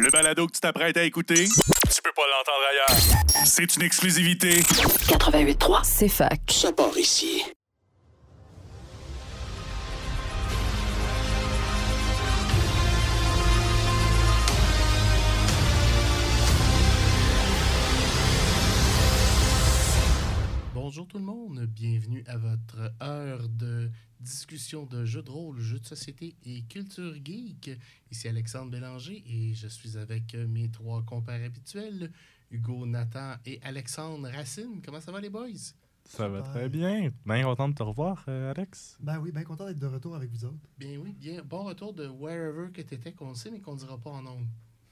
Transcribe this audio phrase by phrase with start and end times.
[0.00, 3.44] Le balado que tu t'apprêtes à écouter, tu peux pas l'entendre ailleurs.
[3.44, 4.60] C'est une exclusivité.
[4.60, 6.40] 88.3, c'est fac.
[6.48, 7.42] Ça part ici.
[20.74, 23.90] Bonjour tout le monde, bienvenue à votre heure de
[24.22, 27.70] discussion de jeux de rôle, jeux de société et culture geek.
[28.10, 32.12] Ici Alexandre Bélanger et je suis avec mes trois compères habituels,
[32.50, 34.80] Hugo, Nathan et Alexandre Racine.
[34.84, 35.48] Comment ça va les boys?
[36.04, 37.10] Ça va très bien.
[37.24, 38.96] Bien content de te revoir, euh, Alex.
[39.00, 40.58] Ben oui, bien content d'être de retour avec vous autres.
[40.78, 41.42] Bien oui, bien.
[41.42, 44.46] Bon retour de wherever que t'étais qu'on sait mais qu'on dira pas en nom.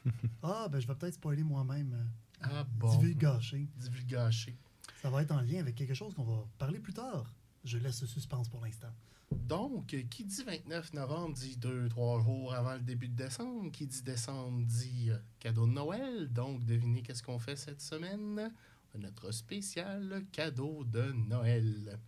[0.42, 1.92] Ah, ben je vais peut-être spoiler moi-même.
[1.92, 2.97] euh, Ah bon.
[2.97, 3.69] Divulgacher.
[3.77, 4.56] Divulgacher.
[5.03, 7.25] Ça va être en lien avec quelque chose qu'on va parler plus tard.
[7.65, 8.89] Je laisse le suspense pour l'instant.
[9.34, 13.70] Donc, qui dit 29 novembre dit 2-3 jours avant le début de décembre.
[13.70, 16.29] Qui dit décembre dit euh, cadeau de Noël.
[16.33, 18.53] Donc, devinez qu'est-ce qu'on fait cette semaine?
[18.98, 21.98] Notre spécial cadeau de Noël.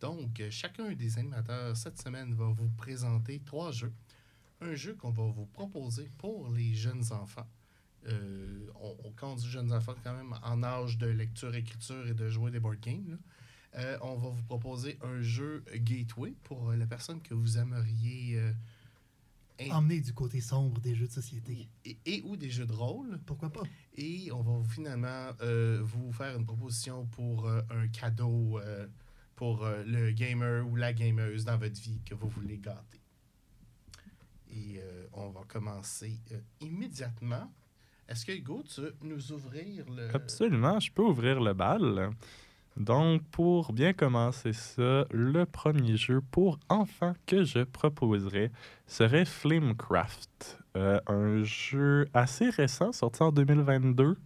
[0.00, 3.92] Donc, chacun des animateurs cette semaine va vous présenter trois jeux.
[4.60, 7.46] Un jeu qu'on va vous proposer pour les jeunes enfants.
[8.06, 12.28] Euh, on, on- dit jeunes enfants, quand même en âge de lecture, écriture et de
[12.28, 13.18] jouer des board games.
[13.76, 18.38] Euh, on va vous proposer un jeu Gateway pour euh, la personne que vous aimeriez
[18.38, 18.52] euh,
[19.60, 21.68] in- Emmener du côté sombre des jeux de société.
[21.84, 23.18] et, et ou des jeux de rôle.
[23.26, 23.62] Pourquoi pas?
[23.96, 28.86] Et on va finalement euh, vous faire une proposition pour euh, un cadeau euh,
[29.36, 33.00] pour euh, le gamer ou la gameuse dans votre vie que vous voulez gâter.
[34.50, 37.52] Et euh, on va commencer euh, immédiatement.
[38.08, 40.08] Est-ce que Hugo, tu veux nous ouvrir le...
[40.14, 42.10] Absolument, je peux ouvrir le bal.
[42.78, 48.52] Donc, pour bien commencer ça, le premier jeu pour enfants que je proposerais
[48.86, 50.60] serait Flamecraft.
[50.76, 54.16] Euh, un jeu assez récent, sorti en 2022,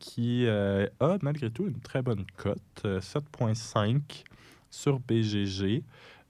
[0.00, 4.24] qui euh, a malgré tout une très bonne cote, euh, 7.5
[4.68, 5.84] sur BGG.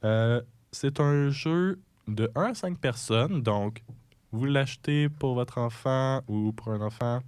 [0.04, 3.82] Euh, C'est un jeu de 1 à 5 personnes, donc
[4.30, 7.22] vous l'achetez pour votre enfant ou pour un enfant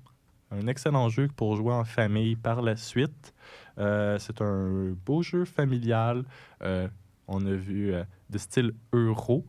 [0.50, 3.34] un excellent jeu pour jouer en famille par la suite.
[3.78, 6.25] Euh, c'est un beau jeu familial.
[6.62, 6.89] Euh,
[7.27, 9.47] on a vu euh, de style euro.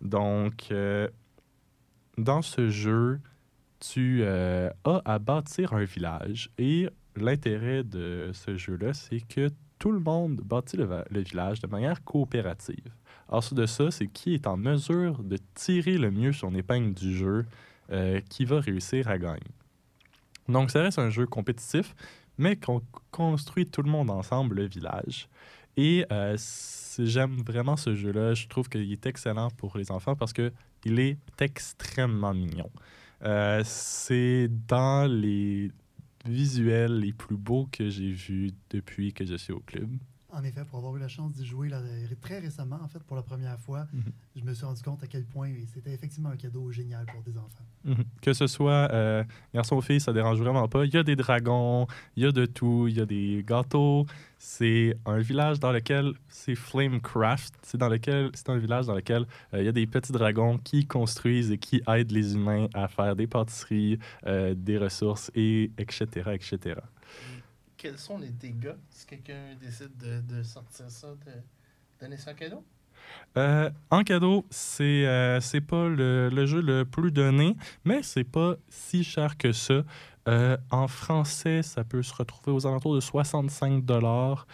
[0.00, 0.72] Donc,
[2.18, 3.20] dans ce jeu,
[3.80, 6.50] tu as à bâtir un village.
[6.58, 9.48] Et l'intérêt de ce jeu-là, c'est que
[9.78, 12.92] tout le monde bâtit le, village de manière coopérative.
[13.28, 17.16] Ensuite de ça, c'est qui est en mesure de tirer le mieux son épingle du
[17.16, 17.46] jeu
[18.28, 19.40] qui va réussir à gagner.
[20.48, 21.94] Donc, ça reste un jeu compétitif,
[22.38, 25.28] mais qu'on construit tout le monde ensemble le village.
[25.76, 26.36] Et euh,
[26.98, 28.34] j'aime vraiment ce jeu-là.
[28.34, 32.70] Je trouve qu'il est excellent pour les enfants parce qu'il est extrêmement mignon.
[33.22, 35.70] Euh, c'est dans les
[36.24, 39.90] visuels les plus beaux que j'ai vus depuis que je suis au club.
[40.38, 41.80] En effet, pour avoir eu la chance d'y jouer là,
[42.20, 44.02] très récemment, en fait, pour la première fois, Mhm.
[44.36, 47.38] je me suis rendu compte à quel point c'était effectivement un cadeau génial pour des
[47.38, 47.64] enfants.
[47.86, 48.04] Mhm.
[48.20, 49.24] Que ce soit euh,
[49.54, 50.84] garçon ou fille, ça dérange vraiment pas.
[50.84, 51.86] Il y a des dragons,
[52.16, 54.04] il y a de tout, il y a des gâteaux.
[54.38, 57.54] C'est un village dans lequel c'est Flamecraft.
[57.62, 59.24] C'est dans lequel c'est un village dans lequel
[59.54, 62.88] euh, il y a des petits dragons qui construisent et qui aident les humains à
[62.88, 66.80] faire des pâtisseries, euh, des ressources et etc etc.
[67.76, 71.32] Quels sont les dégâts si quelqu'un décide de, de sortir ça, de
[72.00, 72.64] donner ça en cadeau?
[73.36, 78.56] Euh, en cadeau, c'est euh, pas le, le jeu le plus donné, mais c'est pas
[78.68, 79.84] si cher que ça.
[80.28, 84.46] Euh, en français, ça peut se retrouver aux alentours de 65 dollars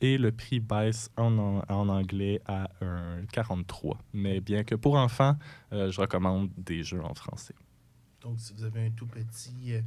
[0.00, 3.98] et le prix baisse en, anglais à un 43.
[4.12, 5.36] Mais bien que pour enfants,
[5.72, 7.54] euh, je recommande des jeux en français.
[8.20, 9.80] Donc, si vous avez un tout petit euh,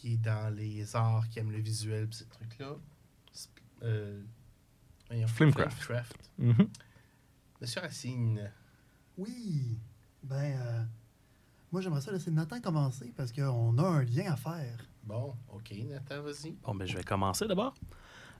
[0.00, 2.74] qui est dans les arts, qui aime le visuel, pis ces trucs-là,
[3.82, 4.22] euh.
[5.26, 6.30] Flamecraft.
[6.38, 6.68] Mhm.
[7.60, 8.50] Monsieur Racine,
[9.18, 9.76] Oui,
[10.22, 10.84] ben, euh,
[11.72, 14.78] moi j'aimerais ça laisser Nathan commencer parce qu'on a un lien à faire.
[15.02, 16.52] bon, ok, Nathan, vas-y.
[16.62, 17.74] Bon, ben, je vais commencer d'abord.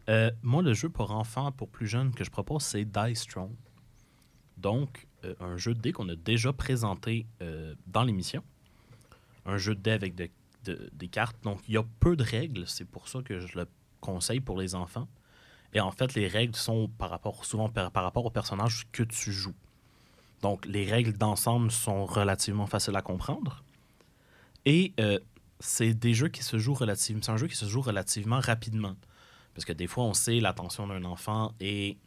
[0.08, 3.54] Euh, moi, le jeu pour enfants, pour plus jeunes que je propose, c'est Dice Throne.
[4.56, 8.42] Donc, euh, un jeu de dés qu'on a déjà présenté euh, dans l'émission.
[9.44, 10.30] Un jeu de dés avec de-
[10.64, 11.36] de- des cartes.
[11.42, 12.66] Donc, il y a peu de règles.
[12.66, 13.66] C'est pour ça que je le
[14.00, 15.08] conseille pour les enfants.
[15.72, 19.02] Et en fait, les règles sont par rapport, souvent par, par rapport au personnage que
[19.02, 19.54] tu joues.
[20.42, 23.62] Donc, les règles d'ensemble sont relativement faciles à comprendre.
[24.64, 25.18] Et euh,
[25.60, 27.22] c'est des jeux qui se jouent relativement.
[27.22, 28.96] C'est un jeu qui se joue relativement rapidement.
[29.54, 31.98] Parce que des fois, on sait l'attention d'un enfant est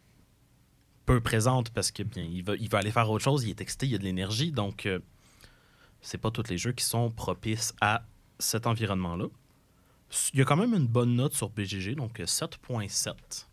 [1.05, 3.85] peu présente parce que bien, il, va, il aller faire autre chose, il est excité,
[3.85, 4.51] il y a de l'énergie.
[4.51, 4.99] Donc, euh,
[6.01, 8.03] c'est pas tous les jeux qui sont propices à
[8.43, 9.25] cet environnement-là.
[10.33, 13.47] Il y a quand même une bonne note sur BGG, donc 7.7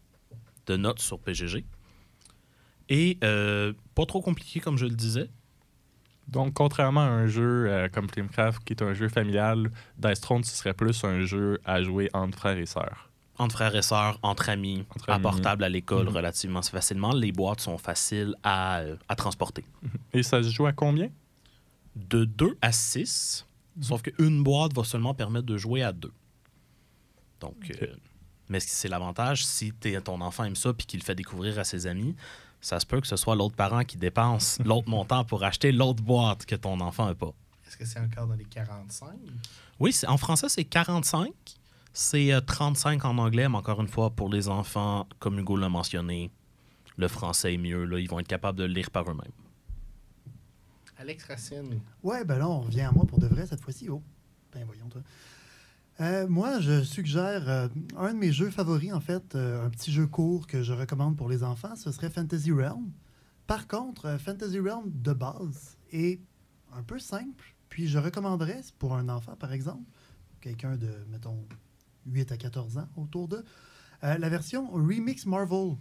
[0.66, 1.64] de notes sur BGG.
[2.88, 5.30] Et euh, pas trop compliqué, comme je le disais.
[6.28, 10.44] Donc, contrairement à un jeu euh, comme Flamecraft, qui est un jeu familial, Dice Throne,
[10.44, 13.08] ce serait plus un jeu à jouer entre frères et sœurs.
[13.38, 16.14] Entre frères et sœurs, entre amis, Entre apportable à l'école Mhm.
[16.16, 17.12] relativement facilement.
[17.12, 19.64] Les boîtes sont faciles à, à transporter.
[20.12, 21.08] Et ça se joue à combien?
[21.96, 23.46] De 2 à 6,
[23.80, 26.12] sauf qu'une boîte va seulement permettre de jouer à 2.
[27.40, 27.86] Donc, euh,
[28.48, 29.72] mais c'est l'avantage, si
[30.04, 32.14] ton enfant aime ça puis qu'il le fait découvrir à ses amis,
[32.60, 36.02] ça se peut que ce soit l'autre parent qui dépense l'autre montant pour acheter l'autre
[36.02, 37.32] boîte que ton enfant n'a pas.
[37.66, 39.10] Est-ce que c'est encore dans les 45?
[39.78, 41.30] Oui, en français, c'est 45.
[41.92, 45.68] C'est euh, 35 en anglais, mais encore une fois, pour les enfants, comme Hugo l'a
[45.68, 46.30] mentionné,
[46.96, 47.84] le français est mieux.
[47.84, 49.32] Là, ils vont être capables de le lire par eux-mêmes.
[51.00, 51.80] Alex Racine.
[52.02, 53.88] Ouais, ben là, on revient à moi pour de vrai cette fois-ci.
[53.88, 54.02] Oh,
[54.52, 55.00] ben voyons, toi.
[56.00, 59.92] Euh, moi, je suggère euh, un de mes jeux favoris, en fait, euh, un petit
[59.92, 62.92] jeu court que je recommande pour les enfants, ce serait Fantasy Realm.
[63.46, 66.20] Par contre, Fantasy Realm de base est
[66.72, 69.82] un peu simple, puis je recommanderais pour un enfant, par exemple,
[70.40, 71.46] quelqu'un de, mettons,
[72.06, 73.44] 8 à 14 ans autour d'eux,
[74.04, 75.76] euh, la version Remix Marvel,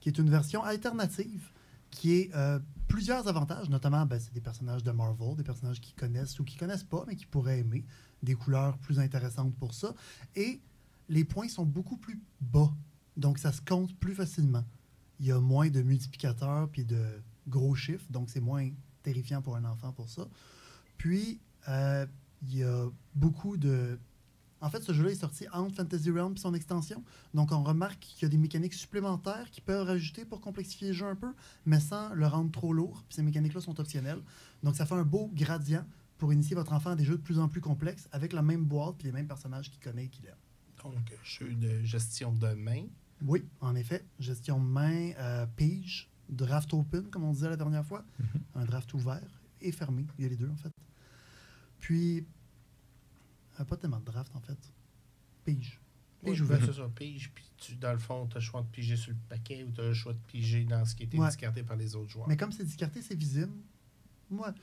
[0.00, 1.50] qui est une version alternative
[1.92, 2.58] qui est euh,
[2.88, 6.56] plusieurs avantages, notamment, ben, c'est des personnages de Marvel, des personnages qui connaissent ou qui
[6.56, 7.84] connaissent pas, mais qui pourraient aimer,
[8.22, 9.94] des couleurs plus intéressantes pour ça.
[10.34, 10.60] Et
[11.08, 12.72] les points sont beaucoup plus bas,
[13.16, 14.64] donc ça se compte plus facilement.
[15.20, 18.68] Il y a moins de multiplicateurs puis de gros chiffres, donc c'est moins
[19.02, 20.26] terrifiant pour un enfant pour ça.
[20.96, 22.06] Puis, euh,
[22.42, 23.98] il y a beaucoup de...
[24.62, 27.02] En fait, ce jeu-là est sorti entre Fantasy Realm et son extension.
[27.34, 30.94] Donc, on remarque qu'il y a des mécaniques supplémentaires qui peuvent rajouter pour complexifier le
[30.94, 31.34] jeu un peu,
[31.66, 33.02] mais sans le rendre trop lourd.
[33.08, 34.22] Puis ces mécaniques-là sont optionnelles.
[34.62, 35.84] Donc, ça fait un beau gradient
[36.16, 38.64] pour initier votre enfant à des jeux de plus en plus complexes avec la même
[38.64, 40.36] boîte puis les mêmes personnages qu'il connaît et qu'il aime.
[40.84, 42.84] Donc, jeu de gestion de main.
[43.24, 47.84] Oui, en effet, gestion de main, euh, pige, draft open, comme on disait la dernière
[47.84, 48.04] fois.
[48.54, 50.06] Un draft ouvert et fermé.
[50.18, 50.72] Il y a les deux, en fait.
[51.80, 52.24] Puis,
[53.64, 54.58] pas tellement de draft, en fait.
[55.44, 55.80] Pige.
[56.24, 56.58] Pige Ouais, ouvert.
[56.60, 57.30] ben, c'est ça, pige.
[57.34, 59.72] Puis, tu, dans le fond, tu as le choix de piger sur le paquet ou
[59.72, 61.26] tu as le choix de piger dans ce qui était Ouais.
[61.28, 62.28] discardé par les autres joueurs.
[62.28, 63.52] Mais comme c'est discarté, c'est visible.
[64.30, 64.54] Moi,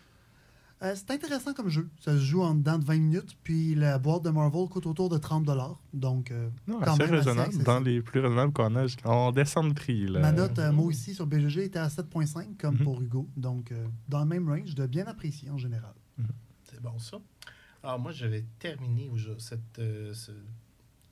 [0.81, 1.89] euh, c'est intéressant comme jeu.
[1.99, 3.37] Ça se joue en dedans de 20 minutes.
[3.43, 5.45] Puis la boîte de Marvel coûte autour de 30
[5.93, 7.63] Donc, euh, Non, quand assez même raisonnable.
[7.63, 10.07] dans les plus raisonnables qu'on a, on descend de prix.
[10.07, 10.21] Là.
[10.21, 12.83] Ma note, euh, moi aussi, sur BGG était à 7.5, comme Mhm.
[12.85, 13.27] pour Hugo.
[13.35, 15.93] Donc, euh, dans le même range, de bien apprécier en général.
[16.63, 17.17] C'est bon, ça.
[17.83, 20.31] Alors, moi, je vais terminer aujourd'hui cette, euh, ce-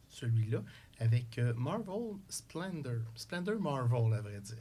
[0.10, 0.64] celui-là
[1.00, 3.02] avec euh, Marvel Splendor.
[3.16, 4.58] Splendor Marvel, à vrai dire.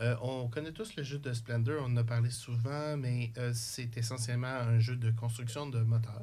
[0.00, 3.96] Euh, on connaît tous le jeu de Splendor, on en a parlé souvent, mais c'est
[3.96, 6.22] essentiellement un jeu de construction de moteur.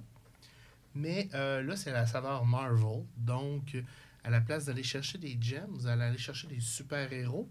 [0.94, 3.06] Mais là, c'est la saveur Marvel.
[3.16, 3.78] Donc,
[4.26, 7.50] à la place d'aller chercher des gems, vous allez aller chercher des super-héros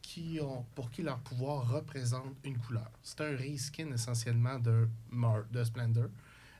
[0.00, 2.90] qui ont, pour qui leur pouvoir représente une couleur.
[3.02, 6.08] C'est un reskin essentiellement de, Mar- de Splendor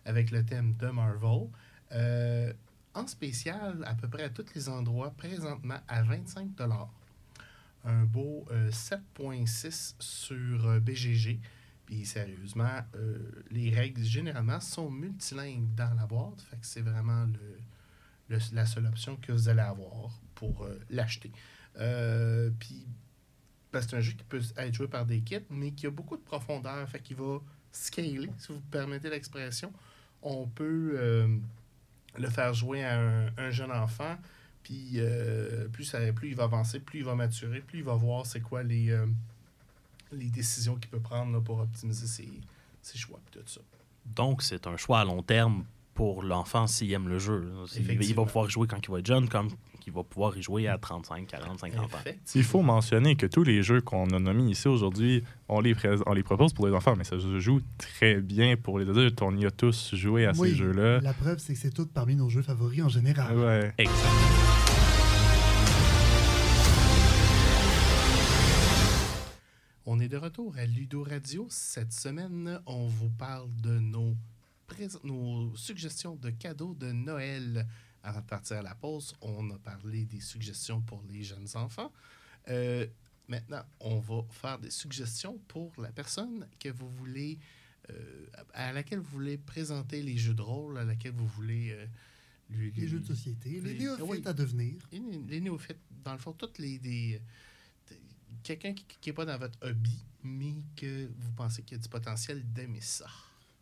[0.09, 1.49] avec le thème de Marvel.
[1.93, 2.53] Euh,
[2.95, 6.49] en spécial, à peu près à tous les endroits, présentement à 25
[7.85, 11.39] Un beau euh, 7.6 sur euh, BGG.
[11.87, 13.19] Puis sérieusement, euh,
[13.51, 16.41] les règles généralement sont multilingues dans la boîte.
[16.51, 17.27] Fait que c'est vraiment
[18.29, 21.33] le, la seule option que vous allez avoir pour l'acheter.
[21.75, 22.87] Puis,
[23.73, 26.23] c'est un jeu qui peut être joué par des kits, mais qui a beaucoup de
[26.23, 26.87] profondeur.
[26.89, 27.39] Fait qu'il va
[27.73, 29.73] scaler, si vous permettez l'expression.
[30.23, 31.29] On peut euh,
[32.19, 34.17] le faire jouer à un, un jeune enfant.
[34.63, 37.95] Puis euh, plus, ça, plus il va avancer, plus il va maturer, plus il va
[37.95, 39.07] voir c'est quoi les, euh,
[40.13, 42.29] les décisions qu'il peut prendre là, pour optimiser ses,
[42.83, 43.61] ses choix tout ça.
[44.05, 47.51] Donc, c'est un choix à long terme pour l'enfant s'il aime le jeu.
[47.77, 49.49] Il- va pouvoir jouer quand il va être jeune, comme
[49.89, 51.99] qu'il va pouvoir y jouer à 35, 40, 50 ans.
[52.35, 55.75] Il faut mentionner que tous les jeux qu'on a nommés ici aujourd'hui, on les,
[56.07, 59.21] on les propose pour les enfants, mais ça se joue très bien pour les adultes.
[59.23, 61.01] On y a tous joué à Oui, ces jeux-là.
[61.01, 63.37] La preuve, c'est que c'est tout parmi nos jeux favoris en général.
[63.37, 63.73] Ouais.
[63.79, 63.95] Exact.
[69.87, 71.47] On est de retour à Ludo Radio.
[71.49, 74.15] Cette semaine, on vous parle de nos
[75.57, 77.67] suggestions de cadeaux de Noël.
[78.09, 81.93] Avant de partir à la pause, on a parlé des suggestions pour les jeunes enfants.
[82.49, 82.87] Euh,
[83.29, 87.39] maintenant, on va faire des suggestions pour la personne que vous voulez,
[87.91, 91.87] euh, à laquelle vous voulez présenter les jeux de rôle, à laquelle vous voulez euh,
[92.49, 94.23] lui- Les lui- jeux de société, les les- néophytes oui.
[94.25, 94.77] à devenir.
[94.91, 96.79] les, les néophytes, dans le fond, toutes les.
[96.79, 97.21] Des,
[97.91, 98.01] des-
[98.43, 101.89] Quelqu'un qui n'est pas dans votre hobby, mais que vous pensez qu'il y a du
[101.91, 103.11] potentiel d'aimer ça.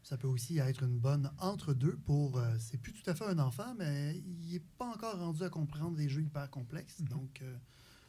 [0.08, 2.38] Ça peut aussi être une bonne entre-deux pour.
[2.38, 5.48] euh, c'est plus tout à fait un enfant, mais il n'est pas encore rendu à
[5.50, 7.02] comprendre des jeux hyper complexes.
[7.02, 7.56] Donc, euh,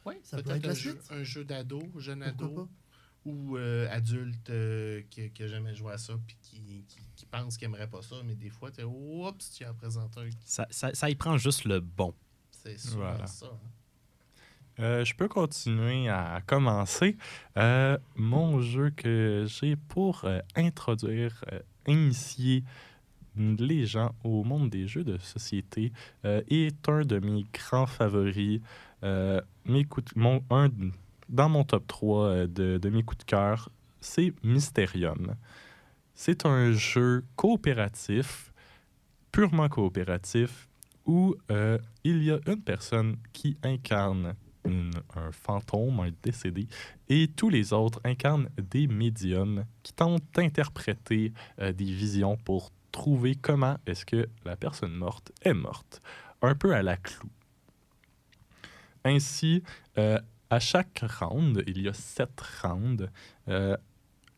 [0.06, 1.10] Oui, Ça peut être la un, jeu, suite.
[1.10, 2.68] un jeu d'ado, jeune pourquoi ado, pas?
[3.24, 7.26] ou euh, adulte euh, qui qui a jamais joué à ça puis qui, qui, qui
[7.26, 10.28] pense qu'il aimerait pas ça, mais des fois, tu oups, tu as présenté un.
[10.44, 12.14] Ça, ça, ça y prend juste le bon.
[12.52, 13.26] C'est souvent Voilà.
[13.26, 13.46] ça.
[13.46, 13.58] hein.
[14.80, 17.16] Euh, je peux continuer à commencer.
[17.56, 22.64] Euh, mon jeu que j'ai pour euh, introduire, euh, initier
[23.38, 25.92] les gens au monde des jeux de société
[26.24, 28.60] euh, est un de mes grands favoris.
[29.04, 29.40] Euh,
[30.16, 30.68] mon, un,
[31.28, 35.34] dans mon top 3 euh, de, de mes coups de cœur, c'est Mysterium.
[36.14, 38.52] C'est un jeu coopératif,
[39.30, 40.68] purement coopératif,
[41.06, 41.36] où
[42.04, 44.34] il y a une personne qui incarne
[44.68, 46.68] un fantôme, un décédé,
[47.08, 53.34] et tous les autres incarnent des médiums qui tentent d'interpréter euh, des visions pour trouver
[53.34, 56.02] comment est-ce que la personne morte est morte.
[56.42, 57.28] Un peu à la clou.
[59.04, 59.62] Ainsi,
[59.98, 60.20] euh,
[60.50, 63.08] à chaque round, il y a sept rounds,
[63.48, 63.76] euh,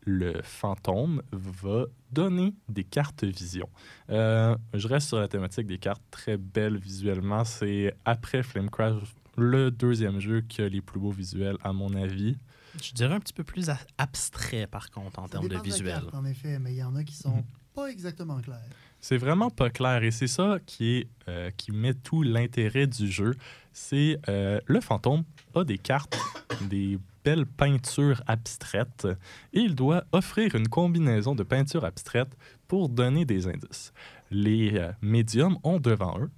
[0.03, 3.69] le fantôme va donner des cartes vision.
[4.09, 7.45] Je reste sur la thématique des cartes très belles visuellement.
[7.45, 12.37] C'est après Flamecraft le deuxième jeu qui a les plus beaux visuels, à mon avis.
[12.81, 15.69] Je dirais un petit peu plus a- abstrait, par contre, en termes de dépend la
[15.69, 15.93] visuel.
[16.01, 17.43] carte, en effet, mais il y en a qui sont Mhm.
[17.75, 18.59] pas exactement clairs.
[18.99, 23.09] C'est vraiment pas clair et c'est ça qui, est, euh, qui met tout l'intérêt du
[23.11, 23.35] jeu.
[23.73, 25.23] C'est euh, le fantôme
[25.55, 26.17] a des cartes,
[26.69, 29.07] des belles peintures abstraites
[29.53, 32.35] et il doit offrir une combinaison de peintures abstraites
[32.67, 33.91] pour donner des indices.
[34.29, 36.29] Les euh, médiums ont devant eux,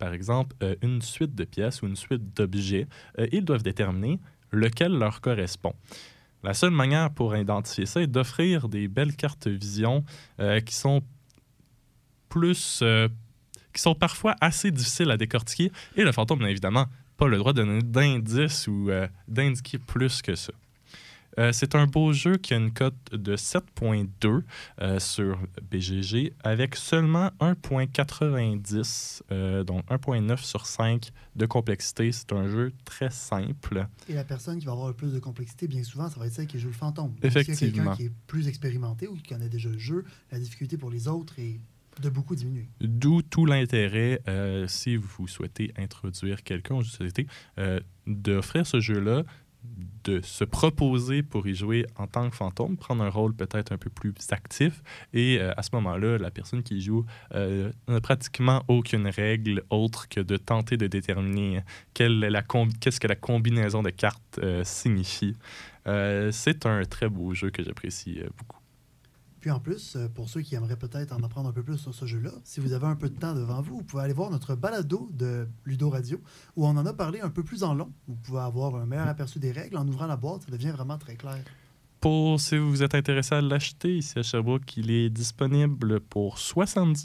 [0.00, 2.88] par exemple, euh, une suite de pièces ou une suite d'objets.
[3.18, 4.18] Euh, ils doivent déterminer
[4.50, 5.74] lequel leur correspond.
[6.42, 10.02] La seule manière pour identifier ça est d'offrir des belles cartes vision
[10.40, 11.02] euh, qui sont
[12.30, 12.82] plus.
[13.74, 15.70] qui sont parfois assez difficiles à décortiquer.
[15.96, 16.86] Et le fantôme n'a évidemment
[17.18, 18.90] pas le droit de donner d'indices ou
[19.28, 20.54] d'indiquer plus que ça.
[21.38, 24.42] Euh, c'est un beau jeu qui a une cote de 7.2
[24.80, 25.38] euh, sur
[25.70, 32.12] BGG avec seulement 1.90, euh, donc 1.9 sur 5 de complexité.
[32.12, 33.86] C'est un jeu très simple.
[34.08, 36.32] Et la personne qui va avoir le plus de complexité, bien souvent, ça va être
[36.32, 37.14] celle qui joue le fantôme.
[37.22, 37.72] Effectivement.
[37.72, 41.08] quelqu'un qui est plus expérimenté ou qui connaît déjà le jeu, la difficulté pour les
[41.08, 41.60] autres est
[42.00, 42.68] de beaucoup diminuer.
[42.80, 47.26] D'où tout l'intérêt, euh, si vous souhaitez introduire quelqu'un aux jeux de société,
[47.58, 49.24] euh, d'offrir ce jeu-là,
[50.04, 53.78] de se proposer pour y jouer en tant que fantôme, prendre un rôle peut-être un
[53.78, 54.82] peu plus actif.
[55.12, 57.04] Et euh, à ce moment-là, la personne qui joue
[57.34, 61.62] euh, n'a pratiquement aucune règle autre que de tenter de déterminer
[61.94, 65.36] qu'est-ce que la combinaison de cartes euh, signifie.
[66.30, 68.59] C'est un très beau jeu que j'apprécie beaucoup.
[69.40, 71.94] Puis en plus, euh, pour ceux qui aimeraient peut-être en apprendre un peu plus sur
[71.94, 74.30] ce jeu-là, si vous avez un peu de temps devant vous, vous pouvez aller voir
[74.30, 76.20] notre balado de Ludo Radio,
[76.56, 77.90] où on en a parlé un peu plus en long.
[78.06, 79.76] Vous pouvez avoir un meilleur aperçu des règles.
[79.76, 81.42] En ouvrant la boîte, ça devient vraiment très clair.
[82.00, 87.04] Pour si vous êtes intéressé à l'acheter ici à Sherbrooke, il est disponible pour 70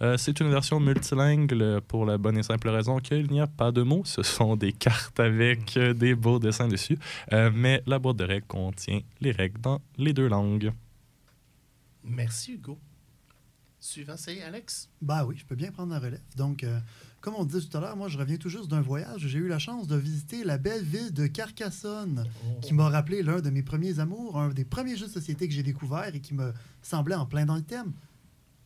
[0.00, 3.72] Euh, C'est une version multilingue pour la bonne et simple raison qu'il n'y a pas
[3.72, 4.02] de mots.
[4.04, 6.96] Ce sont des cartes avec euh, des beaux dessins dessus.
[7.32, 10.70] Euh, mais la boîte de règles contient les règles dans les deux langues.
[12.06, 12.78] Merci, Hugo.
[13.78, 14.88] Suivant, c'est Alex.
[15.02, 16.20] Bah oui, je peux bien prendre la relève.
[16.36, 16.80] Donc, euh,
[17.20, 19.26] comme on disait tout à l'heure, moi, je reviens tout juste d'un voyage.
[19.26, 22.26] J'ai eu la chance de visiter la belle ville de Carcassonne,
[22.62, 25.54] qui m'a rappelé l'un de mes premiers amours, un des premiers jeux de société que
[25.54, 27.92] j'ai découvert et qui me semblait en plein dans le thème.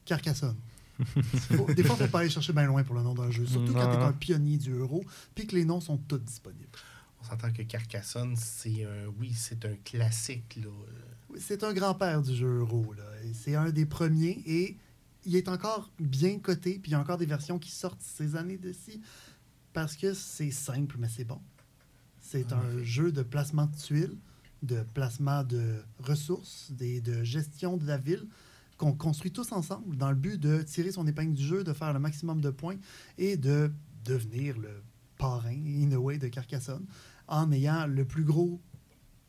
[0.05, 0.57] Carcassonne.
[1.05, 3.31] Faut- des fois, il ne faut pas aller chercher bien loin pour le nom d'un
[3.31, 5.03] jeu, surtout quand tu es un pionnier du euro,
[5.35, 6.69] puis que les noms sont tous disponibles.
[7.21, 9.07] On s'entend que Carcassonne, c'est un.
[9.19, 10.69] Oui, c'est un classique, là.
[11.31, 12.93] Oui, C'est un grand-père du jeu euro.
[12.97, 13.05] là.
[13.25, 14.77] Et C'est un des premiers et
[15.25, 16.79] il est encore bien coté.
[16.79, 19.01] Puis il y a encore des versions qui sortent ces années de ci
[19.73, 21.41] parce que c'est simple, mais c'est bon.
[22.21, 24.17] C'est un jeu de placement de tuiles,
[24.63, 28.27] de placement de ressources, des, de gestion de la ville
[28.77, 31.93] qu'on construit tous ensemble dans le but de tirer son épingle du jeu, de faire
[31.93, 32.79] le maximum de points
[33.19, 33.71] et de
[34.05, 34.83] devenir le
[35.19, 36.87] parrain, in a way, de Carcassonne
[37.29, 38.61] en ayant le plus gros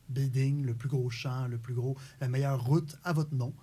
[0.08, 3.54] building, le plus gros champ, le plus gros, la meilleure route à votre nom,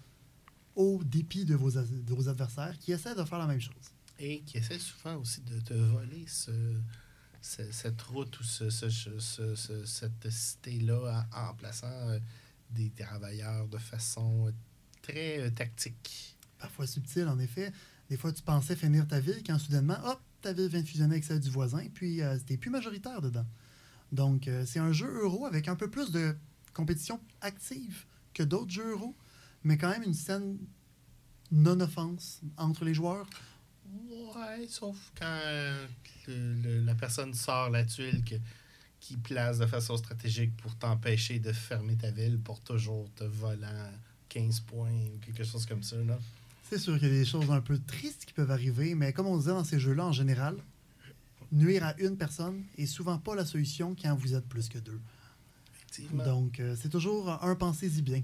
[0.80, 3.74] au dépit de vos, as- de vos adversaires qui essaient de faire la même chose.
[4.18, 6.52] Et qui essaie souvent aussi de te voler ce,
[7.42, 12.20] ce- cette route ou ce, ce- ce- ce- cette cité-là en, en plaçant euh,
[12.72, 14.54] des travailleurs de façon
[15.02, 16.38] très euh, tactique.
[16.58, 17.74] Parfois subtil, en effet.
[18.10, 21.14] Des fois, tu pensais finir ta ville quand soudainement, hop, ta ville vient de fusionner
[21.16, 23.46] avec celle du voisin, puis euh, t'es plus majoritaire dedans.
[24.14, 26.36] Donc, euh, c'est un jeu euro avec un peu plus de
[26.74, 29.16] compétition active que d'autres jeux euro,
[29.64, 30.58] mais quand même une scène
[31.52, 33.28] non-offense entre les joueurs?
[34.10, 35.40] Ouais, sauf quand
[36.28, 38.36] le- le- la personne sort la tuile que-
[39.00, 43.90] qui place de façon stratégique pour t'empêcher de fermer ta ville pour toujours te volant
[44.28, 45.96] 15 points ou quelque chose comme ça.
[45.98, 46.20] Là.
[46.70, 49.26] C'est sûr qu'il y a des choses un peu tristes qui peuvent arriver, mais comme
[49.26, 50.56] on disait dans ces jeux-là, en général,
[51.52, 55.00] nuire à une personne est souvent pas la solution quand vous êtes plus que deux.
[56.26, 58.22] Donc, euh, c'est toujours un pensez-y bien.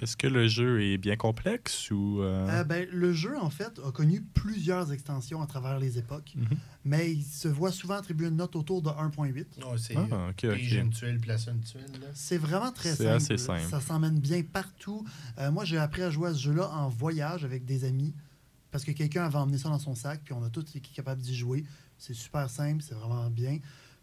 [0.00, 2.22] Est-ce que le jeu est bien complexe ou.
[2.22, 6.32] euh, Euh, ben, le jeu, en fait, a connu plusieurs extensions à travers les époques,
[6.36, 6.46] Mhm.
[6.84, 9.58] mais il se voit souvent attribuer une note autour de 1.8.
[9.58, 11.82] Ouais, c'est Ah, une tuile, place une tuile.
[12.14, 13.16] C'est vraiment très C'est simple.
[13.16, 13.62] assez simple.
[13.68, 15.04] Ça s'emmène bien partout.
[15.38, 18.14] Euh, moi, j'ai appris à jouer à ce jeu-là en voyage avec des amis
[18.70, 21.20] parce que quelqu'un avait emmené ça dans son sac, puis on a tous été capables
[21.20, 21.64] d'y jouer.
[21.98, 23.58] C'est super simple, c'est vraiment bien.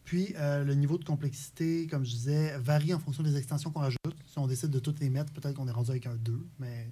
[0.07, 3.81] Puis, euh, le niveau de complexité, comme je disais, varie en fonction des extensions qu'on
[3.81, 3.99] rajoute.
[4.25, 6.89] Si on décide de toutes les mettre, peut-être qu'on est rendu avec un 2, mais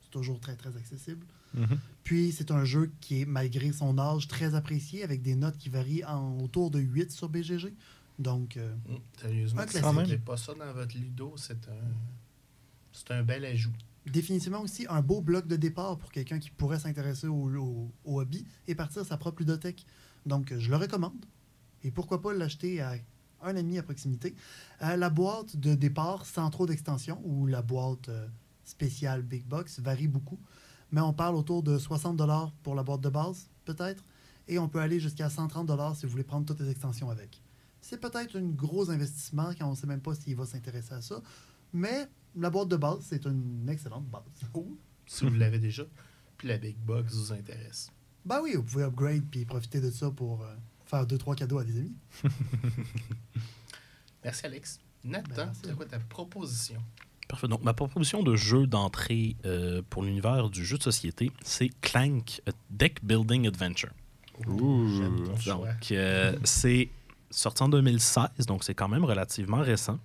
[0.00, 1.26] c'est toujours très, très accessible.
[1.54, 1.78] mhm.
[2.04, 5.68] Puis, c'est un jeu qui est, malgré son âge, très apprécié, avec des notes qui
[5.68, 7.74] varient en, autour de 8 sur BGG.
[8.20, 9.90] Donc, euh, Hum, sérieusement, Un si classique.
[9.90, 11.90] vous n'avez pas ça dans votre Ludo, c'est un,
[12.92, 13.72] c'est un bel ajout.
[14.06, 18.20] définitivement aussi un beau bloc de départ pour quelqu'un qui pourrait s'intéresser au, au- au
[18.20, 19.84] hobby et partir sa propre ludothèque.
[20.24, 21.26] Donc, je le recommande.
[21.84, 22.94] Et pourquoi pas l'acheter à
[23.44, 24.34] un ami à proximité.
[24.82, 28.26] Euh, la boîte de départ sans trop d'extension ou la boîte euh,
[28.64, 30.38] spéciale Big Box varie beaucoup.
[30.90, 32.20] Mais on parle autour de 60
[32.62, 34.04] pour la boîte de base, peut-être.
[34.48, 37.42] Et on peut aller jusqu'à 130 si vous voulez prendre toutes les extensions avec.
[37.80, 41.02] C'est peut-être un gros investissement quand on ne sait même pas s'il va s'intéresser à
[41.02, 41.20] ça.
[41.72, 44.22] Mais la boîte de base, c'est une excellente base.
[44.54, 45.84] Ou, si vous l'avez déjà,
[46.36, 47.90] puis la Big Box vous intéresse.
[48.24, 50.54] Ben oui, vous pouvez upgrade puis profiter de ça pour euh,
[50.94, 51.96] faire deux, trois cadeaux à des amis.
[54.24, 54.80] Merci, Alex.
[55.04, 56.80] Nathan, Ben, c'est quoi ta proposition?
[57.28, 57.48] Parfait.
[57.48, 62.40] Donc, ma proposition de jeu d'entrée euh, pour l'univers du jeu de société, c'est Clank
[62.46, 63.90] a Deck Building Adventure.
[64.46, 64.88] Ouh.
[64.96, 65.54] J'aime ton choix.
[65.56, 66.88] Donc, euh, c'est
[67.30, 69.98] sorti en 2016, donc c'est quand même relativement récent.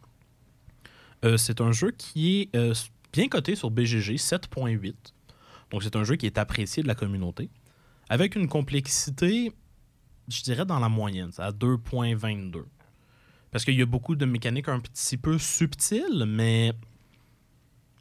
[1.26, 2.74] Euh, c'est un jeu qui est euh,
[3.13, 4.94] bien coté sur BGG, 7.8.
[5.72, 7.50] Donc, c'est un jeu qui est apprécié de la communauté,
[8.10, 9.54] avec une complexité,
[10.30, 12.63] je dirais, dans la moyenne, c'est à 2.22.
[13.52, 16.74] Parce qu'il y a beaucoup de mécaniques un petit peu subtiles, mais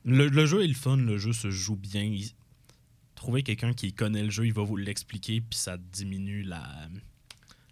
[0.05, 2.03] le, le jeu est le fun, le jeu se joue bien.
[2.03, 2.31] Il-
[3.15, 6.63] Trouver quelqu'un qui connaît le jeu, il va vous l'expliquer, puis ça diminue la,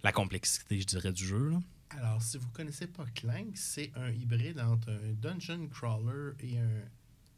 [0.02, 1.50] la complexité, je dirais, du jeu.
[1.50, 1.60] là.
[1.90, 6.82] Alors, si vous connaissez pas Clank, c'est un hybride entre un dungeon crawler et un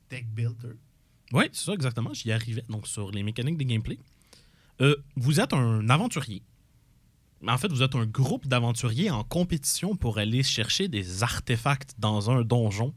[0.09, 0.73] deck builder.
[1.35, 2.15] Oui, c'est ça, exactement.
[2.15, 2.65] J'y arrivais.
[2.71, 3.99] Donc, sur les mécaniques de gameplay.
[4.81, 6.43] Euh, vous êtes un aventurier.
[7.47, 12.31] En fait, vous êtes un groupe d'aventuriers en compétition pour aller chercher des artefacts dans
[12.31, 12.93] un donjon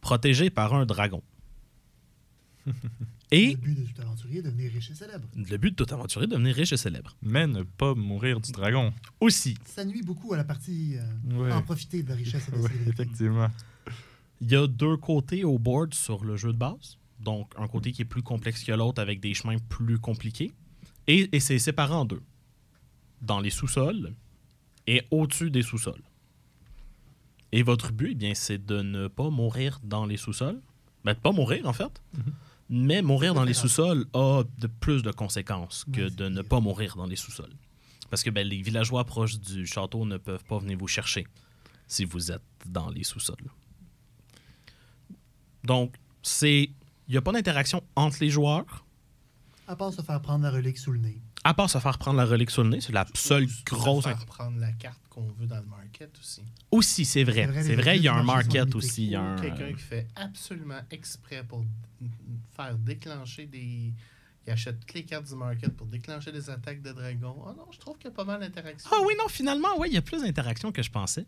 [0.00, 1.22] protégé par un dragon.
[3.32, 5.28] Et Le but de tout aventurier est de devenir riche et célèbre.
[5.36, 7.16] le but de tout aventurier devenir riche et célèbre.
[7.22, 8.92] Mais ne pas mourir du dragon.
[9.20, 11.52] Aussi, Ça nuit beaucoup à la partie euh, Ouais.
[11.52, 13.02] en profiter de la richesse et de la Ouais, célébrité.
[13.02, 13.48] effectivement.
[14.40, 16.98] il y a deux côtés au board sur le jeu de base.
[17.20, 20.50] Donc, un côté qui est plus complexe que l'autre avec des chemins plus compliqués.
[21.06, 22.22] Et, et c'est séparé en deux.
[23.20, 24.14] Dans les sous-sols
[24.86, 26.02] et au-dessus des sous-sols.
[27.52, 30.60] Et votre but, eh bien, c'est de ne pas mourir dans les sous-sols.
[31.04, 32.02] Ben, de pas mourir, en fait.
[32.68, 36.96] Mais mourir dans les sous-sols a de plus de conséquences que de ne pas mourir
[36.96, 37.52] dans les sous-sols.
[38.10, 41.26] Parce que ben, les villageois proches du château ne peuvent pas venir vous chercher
[41.86, 43.50] si vous êtes dans les sous-sols.
[45.64, 46.70] Donc, c'est.
[47.08, 48.86] Il n'y a pas d'interaction entre les joueurs,
[49.66, 51.20] À part se faire prendre la relique sous le nez.
[51.44, 52.80] À part se faire prendre la relique sur le nez.
[52.80, 54.04] C'est la seule Ou se grosse.
[54.04, 56.42] faire prendre la carte qu'on veut dans le market aussi.
[56.70, 57.48] Aussi, c'est vrai.
[57.62, 59.04] C'est vrai, il y a un market aussi.
[59.06, 61.64] il y a un, quelqu'un qui fait absolument exprès pour
[62.56, 63.92] faire déclencher des.
[64.46, 67.36] Il achète toutes les cartes du market pour déclencher des attaques de dragons.
[67.46, 68.90] Oh non, je trouve qu'il y a pas mal d'interactions.
[68.92, 71.26] Ah oui, non, finalement, ouais, il y a plus d'interactions que je pensais.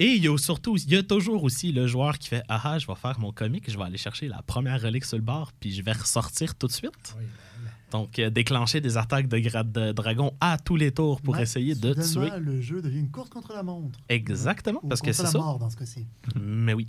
[0.00, 2.60] Et il y a surtout, il y a toujours aussi le joueur qui fait Ah
[2.64, 5.22] ah, je vais faire mon comique, je vais aller chercher la première relique sur le
[5.22, 6.92] bord, puis je vais ressortir tout de suite.
[7.16, 7.24] Oui,
[7.64, 11.38] la- Donc, euh, déclencher des attaques de grade de dragon à tous les tours pour
[11.38, 12.28] essayer de tuer.
[12.38, 13.98] le jeu devient une course contre la montre.
[14.10, 15.38] Exactement, Ou parce que c'est ça.
[15.38, 16.06] mort dans ce cas-ci.
[16.38, 16.86] Mais oui.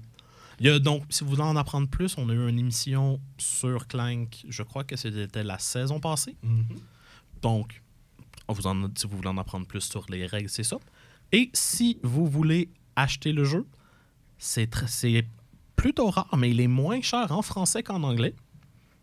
[0.59, 3.21] Il y a donc, si vous voulez en apprendre plus, on a eu une émission
[3.37, 6.35] sur Clank, je crois que c'était la saison passée.
[6.43, 6.65] Mhm.
[7.41, 7.81] Donc,
[8.49, 10.77] on vous en, si vous voulez en apprendre plus sur les règles, c'est ça.
[11.31, 13.65] Et si vous voulez acheter le jeu,
[14.37, 15.25] c'est tr- c'est
[15.77, 18.33] plutôt rare, mais il est moins cher en français qu'en anglais.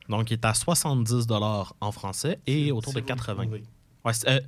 [0.08, 1.26] Donc, il est à 70
[1.80, 3.42] en français et Si- autour si de vous le 80.
[3.44, 3.62] trouvez.
[4.04, 4.40] Ouais, c'est, euh,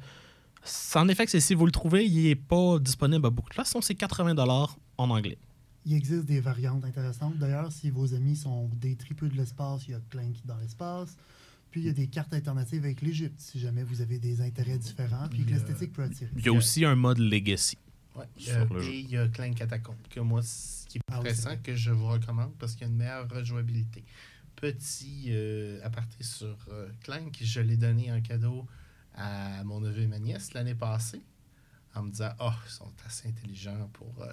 [0.63, 3.55] c'est- en effet, c'est si vous le trouvez, il n'est pas disponible à beaucoup de
[3.55, 3.69] places.
[3.71, 5.39] sinon c'est 80 en anglais.
[5.87, 7.39] Il existe des variantes intéressantes.
[7.39, 11.17] D'ailleurs, si vos amis sont des tripeux de l'espace, il y a Clank dans l'espace.
[11.71, 14.79] Puis il y a des cartes alternatives avec l'Égypte, si jamais vous avez des intérêts
[14.79, 16.31] différents, puis que l'esthétique peut attirer.
[16.37, 17.77] Il y a aussi un mode Legacy.
[18.17, 18.91] Ouais, Sur euh, le jeu.
[18.91, 21.31] et il y a Clank Catacomb, que moi, ce qui est Ah oui,
[21.63, 24.03] que je vous recommande parce qu'il y a une meilleure rejouabilité.
[24.61, 28.67] Petit euh, aparté sur euh, Clank, je l'ai donné en cadeau
[29.15, 31.23] à mon neveu et ma nièce l'année passée,
[31.95, 34.23] en me disant Oh, ils sont assez intelligents pour.
[34.23, 34.33] euh,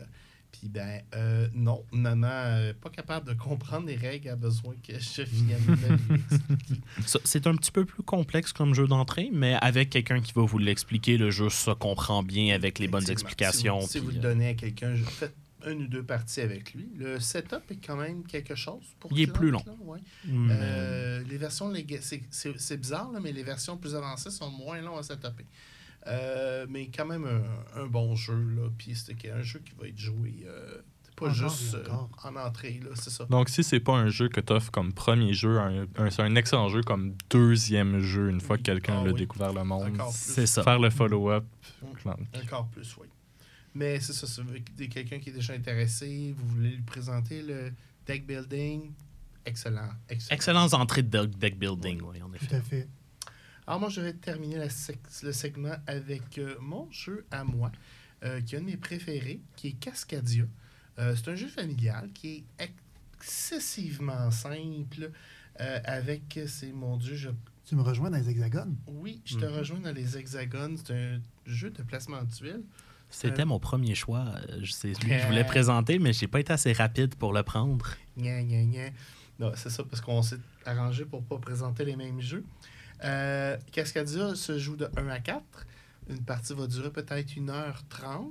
[0.51, 4.97] Puis ben, euh, non, maman, euh, pas capable de comprendre les règles, a besoin que
[4.99, 5.59] je vienne
[6.09, 6.81] lui expliquer.
[7.23, 10.57] C'est un petit peu plus complexe comme jeu d'entrée, mais avec quelqu'un qui va vous
[10.57, 13.81] l'expliquer, le jeu se comprend bien avec les bonnes explications.
[13.81, 15.35] Si vous, si vous puis, le donnez à quelqu'un, faites
[15.67, 16.89] une ou deux parties avec lui.
[16.95, 19.61] Le setup est quand même quelque chose pour Il est plus long.
[19.65, 19.99] là, ouais.
[20.25, 24.49] mais- Euh, les versions c'est- c'est c'est bizarre, là, mais les versions plus avancées sont
[24.51, 25.45] moins longues à setuper.
[26.07, 28.35] Euh, mais quand même un, un bon jeu.
[28.55, 28.69] Là.
[28.77, 30.81] Puis c'est un jeu qui va être joué euh,
[31.15, 31.83] pas Encore juste euh,
[32.23, 33.23] en entrée, là, c'est ça.
[33.25, 36.21] Donc, si c'est pas un jeu que tu offres comme premier jeu, un, un- c'est
[36.21, 39.19] un excellent jeu comme deuxième jeu, une fois que quelqu'un Ah l'a oui.
[39.21, 39.93] découvert le monde.
[39.93, 40.17] Encore plus.
[40.19, 40.61] C'est ça.
[40.61, 41.45] Faire le follow-up.
[41.81, 42.11] Mm.
[42.43, 43.07] Encore plus, oui.
[43.75, 47.71] Mais c'est ça, avez quelqu'un qui est déjà intéressé, vous voulez lui présenter le
[48.07, 48.91] deck building,
[49.45, 49.89] excellent.
[50.09, 50.35] Excellent.
[50.35, 52.55] Excellentes entrées de deck- building, oui, en Tout effet.
[52.55, 52.87] à fait.
[53.67, 57.71] Alors moi, je vais terminer la sec- le segment avec euh, mon jeu à moi,
[58.23, 60.45] euh, qui est un de mes préférés, qui est Cascadia.
[60.99, 62.69] Euh, c'est un jeu familial qui est
[63.19, 65.11] excessivement simple,
[65.59, 67.29] euh, avec, c'est mon Dieu, je
[67.65, 68.77] Tu me rejoins dans les hexagones?
[68.87, 69.51] oui, je te Mhm.
[69.57, 70.77] rejoins dans les hexagones.
[70.77, 72.63] C'est un jeu de placement de tuiles.
[73.15, 74.25] C'était Euh, mon premier choix.
[74.61, 77.43] Je- C'est celui que je voulais présenter, mais j'ai pas été assez rapide pour le
[77.43, 77.85] prendre.
[78.17, 78.89] Gna, gna, gna.
[79.39, 82.45] Non, c'est ça, parce qu'on s'est arrangé pour pas présenter les mêmes jeux.
[83.03, 85.43] Euh, Cascadia se joue de 1 à 4.
[86.09, 88.29] Une partie va durer peut-être 1h30.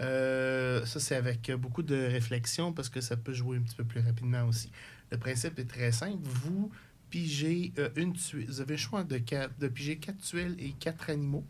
[0.00, 3.84] Euh, ça, c'est avec beaucoup de réflexion parce que ça peut jouer un petit peu
[3.84, 4.70] plus rapidement aussi.
[5.10, 6.18] Le principe est très simple.
[6.22, 6.70] Vous
[7.10, 8.46] pigez euh, une tuile.
[8.46, 11.44] Vous avez le choix de, quatre- de piger 4 tuiles et 4 animaux.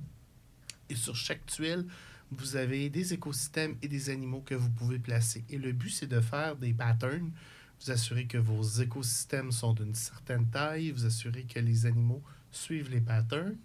[0.88, 1.86] Et sur chaque tuile,
[2.38, 5.44] vous avez des écosystèmes et des animaux que vous pouvez placer.
[5.50, 7.30] Et le but, c'est de faire des patterns.
[7.80, 10.90] Vous assurez que vos écosystèmes sont d'une certaine taille.
[10.90, 13.56] Vous assurez que les animaux suivent les patterns.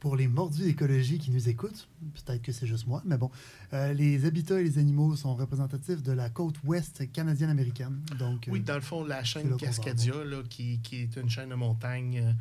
[0.00, 3.30] Pour les mordus d'écologie qui nous écoutent, peut-être que c'est juste moi, mais bon,
[3.72, 8.00] euh, les habitats et les animaux sont représentatifs de la côte ouest canadienne-américaine.
[8.18, 11.50] Donc, Oui, euh, dans le fond, la chaîne Cascadia, là, qui, qui est une chaîne
[11.50, 12.32] de montagne euh,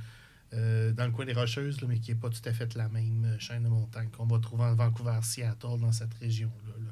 [0.54, 2.90] euh, dans le coin des Rocheuses, là, mais qui n'est pas tout à fait la
[2.90, 6.74] même euh, chaîne de montagne qu'on va trouver en Vancouver, Seattle, dans cette région-là.
[6.86, 6.92] là.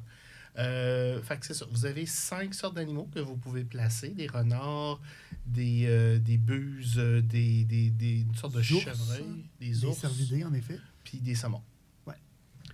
[0.58, 1.64] Euh, fait que c'est ça.
[1.70, 5.00] Vous avez cinq sortes d'animaux que vous pouvez placer des renards,
[5.46, 9.24] des, euh, des buses, des, des, des, une sorte de Des ours, chevreuil,
[9.60, 10.78] des des ours cervidés, en effet.
[11.04, 11.62] puis des saumons.
[12.06, 12.16] Ouais.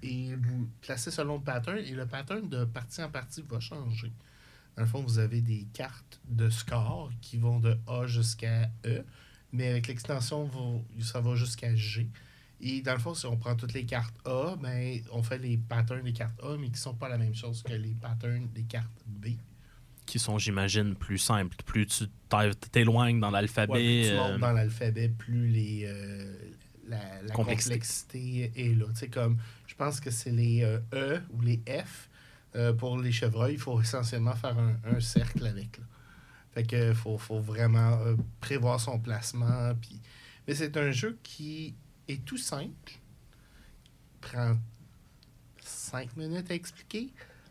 [0.03, 4.11] Et vous placez selon le pattern, et le pattern de partie en partie va changer.
[4.77, 9.05] Dans le fond, vous avez des cartes de score qui vont de A jusqu'à E,
[9.57, 10.51] mais avec l'extension,
[11.01, 12.09] ça va jusqu'à G.
[12.61, 15.57] Et dans le fond, si on prend toutes les cartes A, ben, on fait les
[15.59, 18.49] patterns des cartes A, mais qui ne sont pas la même chose que les patterns
[18.55, 19.29] des cartes B.
[20.07, 21.57] Qui sont, j'imagine, plus simples.
[21.67, 22.07] Plus tu
[22.71, 23.73] t'éloignes dans Ouais, l'alphabet.
[23.73, 26.35] plus tu euh, montes dans l'alphabet, plus les, euh,
[26.89, 27.75] la, la Complexité.
[27.75, 28.53] complexité.
[28.57, 28.87] est là.
[28.91, 32.09] Tu sais, comme, je pense que c'est les euh, E ou les F.
[32.55, 35.77] euh, pour les chevreuils, il faut essentiellement faire un, un cercle avec.
[35.79, 35.85] Là.
[36.57, 39.75] Fait que faut, faut vraiment euh, prévoir son placement.
[39.79, 40.01] Puis...
[40.49, 41.75] Mais c'est un jeu qui
[42.09, 42.93] est tout simple.
[44.23, 44.57] Prend
[45.61, 47.11] 5 minutes à expliquer.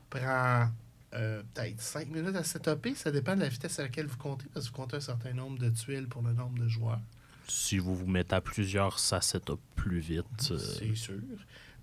[0.09, 0.71] Prend
[1.13, 2.95] euh, peut-être 5 minutes à setuper.
[2.95, 5.33] Ça dépend de la vitesse à laquelle vous comptez, parce que vous comptez un certain
[5.33, 7.01] nombre de tuiles pour le nombre de joueurs.
[7.47, 10.25] Si vous vous mettez à plusieurs, ça setup plus vite.
[10.49, 11.19] euh, C'est sûr.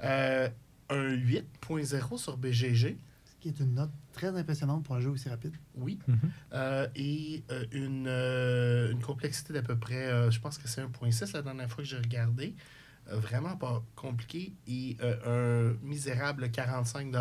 [0.01, 0.49] Un
[0.91, 2.97] 8.0 sur BGG,
[3.43, 5.57] qui est une note très impressionnante pour un jeu aussi rapide.
[5.75, 5.99] oui.
[6.07, 6.19] Mhm.
[6.53, 10.81] Euh, et euh, une, euh, une complexité d'à peu près, euh, je pense que c'est
[10.81, 12.55] 1.6 la dernière fois que j'ai regardé.
[13.11, 14.53] Euh, vraiment pas compliqué.
[14.69, 17.13] Et euh, un misérable 45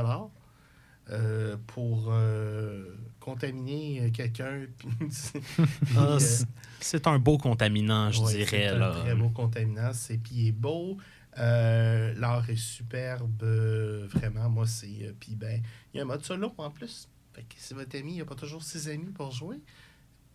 [1.10, 2.86] euh, pour euh,
[3.20, 4.66] contaminer quelqu'un.
[5.98, 6.46] ah, euh, c'est-
[6.80, 8.48] c'est un beau contaminant, je Ouais, dirais.
[8.50, 8.92] C'est un là.
[9.02, 9.92] très beau contaminant.
[9.94, 10.98] C'est puis il est beau.
[11.38, 13.44] Euh, L'art est superbe.
[13.44, 14.88] euh, vraiment, moi, c'est.
[15.04, 15.62] euh, puis ben,
[15.94, 17.08] il y a un mode solo en plus.
[17.34, 19.62] Fait que si votre ami n'a pas toujours ses amis pour jouer,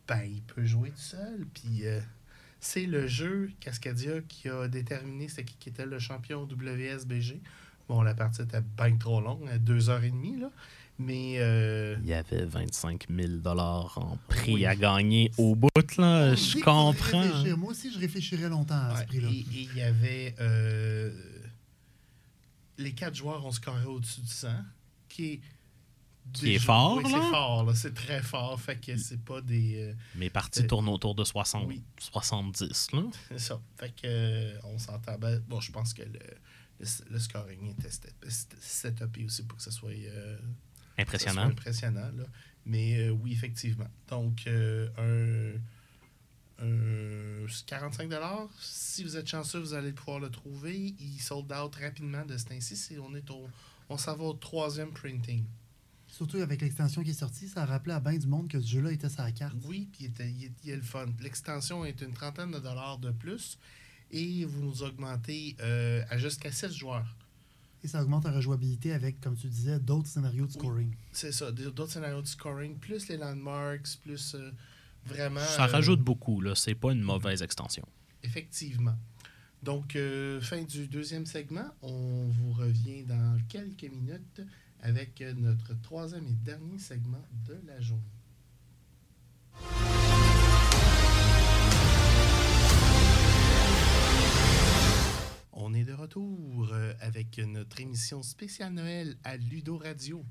[0.09, 1.47] ben, il peut jouer tout seul.
[1.53, 1.85] Puis
[2.61, 7.41] c'est le jeu Cascadia qui a déterminé c'est qui était le champion WSBG.
[7.89, 10.51] Bon, la partie était bien trop longue, deux heures et demie, là.
[10.99, 11.35] Mais.
[11.39, 14.67] euh, Il y avait 25 000 en prix Oui.
[14.67, 16.35] à gagner au bout, là.
[16.35, 17.57] Je comprends.
[17.59, 19.29] Moi aussi, je réfléchirais longtemps à Ouais, ce prix-là.
[19.31, 20.35] Et il y avait.
[20.41, 21.13] euh,
[22.79, 24.49] les quatre joueurs ont scoré au-dessus du 100,
[25.09, 25.41] qui est
[26.33, 27.11] Qui est fort, oui, là.
[27.23, 27.75] C'est fort, là.
[27.75, 28.61] C'est très fort.
[28.61, 29.81] Fait que c'est pas des.
[29.91, 31.83] euh, Mes parties Euh, tournent autour de 60, oui.
[31.99, 32.93] 70.
[32.93, 33.03] Là.
[33.29, 33.61] c'est ça.
[33.77, 35.17] Fait que on s'entend.
[35.47, 36.19] Bon, je pense que le,
[36.81, 39.91] le, le scoring était set- set- setupé aussi pour que ce soit.
[40.97, 41.43] Ça Impressionnant.
[41.43, 42.11] impressionnant.
[42.17, 42.25] Là.
[42.65, 43.89] Mais euh, oui, effectivement.
[44.09, 44.89] Donc, euh,
[46.59, 48.11] un, un 45
[48.61, 50.95] Si vous êtes chanceux, vous allez pouvoir le trouver.
[50.99, 52.77] Il sold out rapidement de ce temps-ci.
[52.77, 53.49] C'est- On, est au,
[53.89, 55.45] on s'en va au troisième printing.
[56.09, 58.67] Surtout avec l'extension qui est sortie, ça a rappelé à bien du monde que ce
[58.67, 59.55] jeu-là était sur la carte.
[59.65, 61.07] Oui, puis il, était- il il est le fun.
[61.21, 63.59] L'extension est une trentaine de dollars de plus
[64.11, 67.07] et vous nous augmentez euh, à jusqu'à 6 joueurs.
[67.87, 70.92] Et ça augmente la rejouabilité avec, comme tu disais, d'autres scénarios de scoring.
[71.12, 74.51] C'est ça, d'autres scénarios de scoring, plus les landmarks, plus euh,
[75.05, 75.38] vraiment.
[75.38, 76.40] Ça euh, rajoute beaucoup.
[76.40, 76.57] là.
[76.57, 77.87] C'est pas une mauvaise extension.
[78.25, 78.96] Effectivement.
[79.62, 84.42] Donc, euh, fin du deuxième segment, on vous revient dans quelques minutes
[84.81, 88.03] avec notre troisième et dernier segment de la journée.
[95.59, 100.23] On est de retour euh, avec notre émission spéciale Noël à Ludo Radio.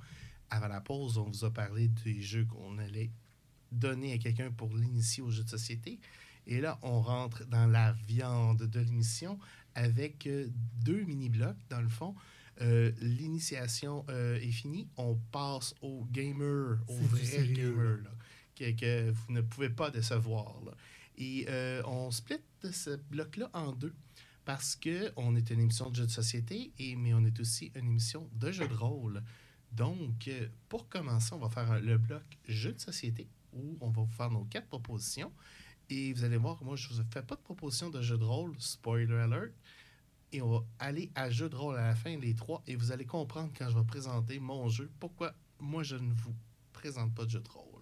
[0.52, 3.10] Avant la pause, on vous a parlé des jeux qu'on allait
[3.72, 6.00] donner à quelqu'un pour l'initier aux jeux de société.
[6.46, 9.40] Et là, on rentre dans la viande de l'émission
[9.74, 10.48] avec euh,
[10.84, 12.14] deux mini-blocs, dans le fond.
[12.62, 14.88] Euh, L'initiation euh, est finie.
[14.96, 18.12] On passe au gamer, au vrai gamer, là,
[18.56, 20.62] que, que vous ne pouvez pas décevoir.
[20.64, 20.72] là.
[21.18, 22.38] Et euh, on split
[22.72, 23.94] ce bloc-là en deux
[24.46, 27.86] parce qu'on est une émission de jeux de société, et, mais on est aussi une
[27.88, 29.24] émission de jeux de rôle.
[29.72, 34.04] Donc, euh, pour commencer, on va faire le bloc jeux de société où on va
[34.04, 35.32] vous faire nos quatre propositions.
[35.90, 38.24] Et vous allez voir, moi, je ne vous fais pas de proposition de jeu de
[38.24, 39.52] rôle, spoiler alert.
[40.32, 42.92] Et on va aller à jeu de rôle à la fin, les trois, et vous
[42.92, 46.34] allez comprendre quand je vais présenter mon jeu, pourquoi moi, je ne vous
[46.74, 47.82] présente pas de jeu de rôle.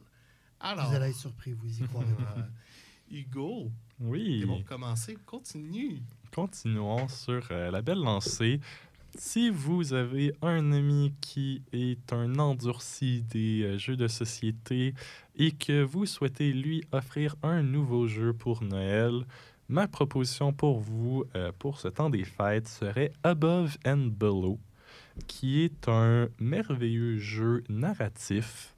[0.59, 2.07] Alors, Vous allez être surpris, vous y croirez
[3.11, 4.39] Hugo, Oui.
[4.41, 6.01] c'est bon pour commencer, continue.
[6.33, 8.59] Continuons sur euh, la belle lancée.
[9.15, 14.95] Si vous avez un ami qui est un endurci des euh, jeux de société
[15.35, 19.25] et que vous souhaitez lui offrir un nouveau jeu pour Noël,
[19.69, 24.57] ma proposition pour vous euh, pour ce temps des fêtes serait Above and Below,
[25.27, 28.73] qui est un merveilleux jeu narratif.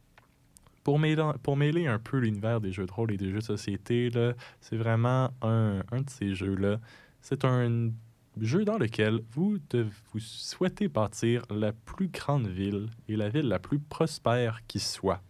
[0.84, 4.12] Pour mêler, un peu l'univers des jeux de rôle et des jeux de société,
[4.60, 6.80] c'est vraiment un, un de ces jeux-là.
[7.27, 7.91] C'est un
[8.39, 9.57] jeu dans lequel vous,
[10.19, 15.23] souhaitez bâtir la plus grande ville et la ville la plus prospère qui soit.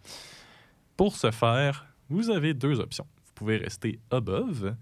[0.97, 3.07] Pour ce faire, vous avez deux options.
[3.23, 4.75] Vous pouvez rester above,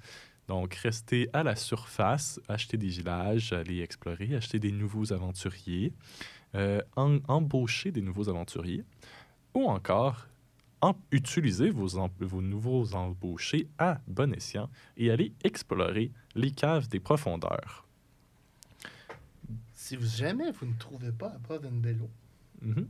[0.48, 5.94] donc rester à la surface, acheter des villages, aller explorer, acheter des nouveaux aventuriers,
[6.56, 8.84] euh, embaucher des nouveaux aventuriers,
[9.54, 10.26] ou encore
[11.12, 17.86] utiliser vos, nouveaux embauchés à bon escient et aller explorer les caves des profondeurs.
[19.74, 22.10] Si vous, jamais vous ne trouvez pas Above and Below,
[22.62, 22.88] Mhm.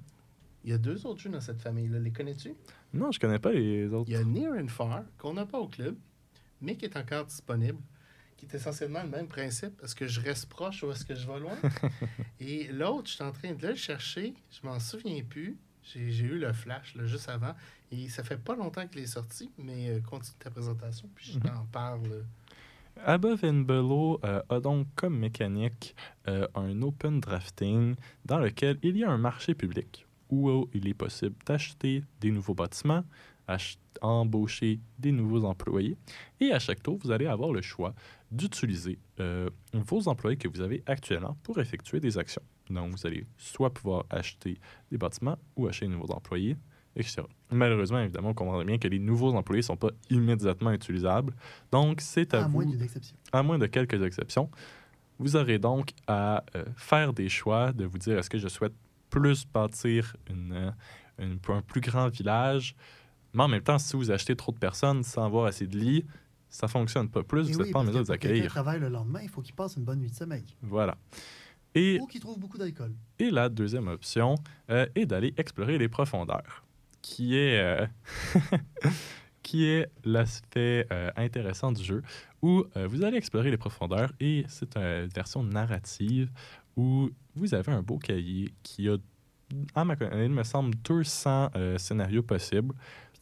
[0.63, 1.99] il y a deux autres jeux dans cette famille-là.
[1.99, 2.53] Les connais-tu?
[2.93, 4.09] Non, je connais pas les autres.
[4.09, 5.95] Il y a Near and Far, qu'on n'a pas au club,
[6.61, 7.79] mais qui est encore disponible,
[8.37, 9.81] qui est essentiellement le même principe.
[9.83, 11.57] Est-ce que je reste proche ou est-ce que je vais loin?
[12.39, 15.57] Et l'autre, je suis en train de le chercher, je m'en souviens plus.
[15.81, 17.53] J'ai j'ai eu le flash là, juste avant.
[17.95, 21.37] Et ça fait pas longtemps qu'il est sorti, mais euh, continue ta présentation, puis je
[21.37, 21.43] Mhm.
[21.43, 22.25] t'en parle.
[23.05, 25.95] Above and Below euh, a donc comme mécanique
[26.27, 30.87] euh, un open drafting dans lequel il y a un marché public où euh, il
[30.87, 33.03] est possible d'acheter des nouveaux bâtiments,
[34.01, 35.97] embaucher des nouveaux employés
[36.39, 37.93] et à chaque tour, vous allez avoir le choix
[38.31, 42.41] d'utiliser euh, vos employés que vous avez actuellement pour effectuer des actions.
[42.69, 44.57] Donc, vous allez soit pouvoir acheter
[44.89, 46.55] des bâtiments ou acheter de nouveaux employés,
[46.95, 47.23] etc.
[47.51, 51.33] Malheureusement, évidemment, on comprend bien que les nouveaux employés ne sont pas immédiatement utilisables.
[51.71, 53.15] Donc, c'est à, À moins vous exception.
[53.31, 54.49] à moins de quelques exceptions,
[55.19, 58.73] vous aurez donc à euh, faire des choix, de vous dire est-ce que je souhaite
[59.09, 60.71] plus bâtir une, euh,
[61.19, 62.75] une- un plus grand village,
[63.33, 66.05] mais en même temps, si vous achetez trop de personnes sans avoir assez de lits,
[66.49, 68.49] ça fonctionne pas plus, Et vous n'êtes oui, pas en mesure de qui accueillir.
[68.49, 70.43] travaille le lendemain, il faut qu'il passe une bonne nuit de sommeil.
[70.61, 70.95] Voilà.
[71.75, 72.93] Et, Ou qu'il trouve beaucoup d'alcool.
[73.17, 74.35] et la deuxième option
[74.69, 76.63] euh, est d'aller explorer les profondeurs,
[77.03, 77.85] qui est, euh,
[79.43, 82.01] qui est l'aspect euh, intéressant du jeu,
[82.41, 86.31] où euh, vous allez explorer les profondeurs et c'est une version narrative
[86.75, 88.97] où vous avez un beau cahier qui a,
[89.75, 92.73] à ma connaissance, il me semble, 200 euh, scénarios possibles.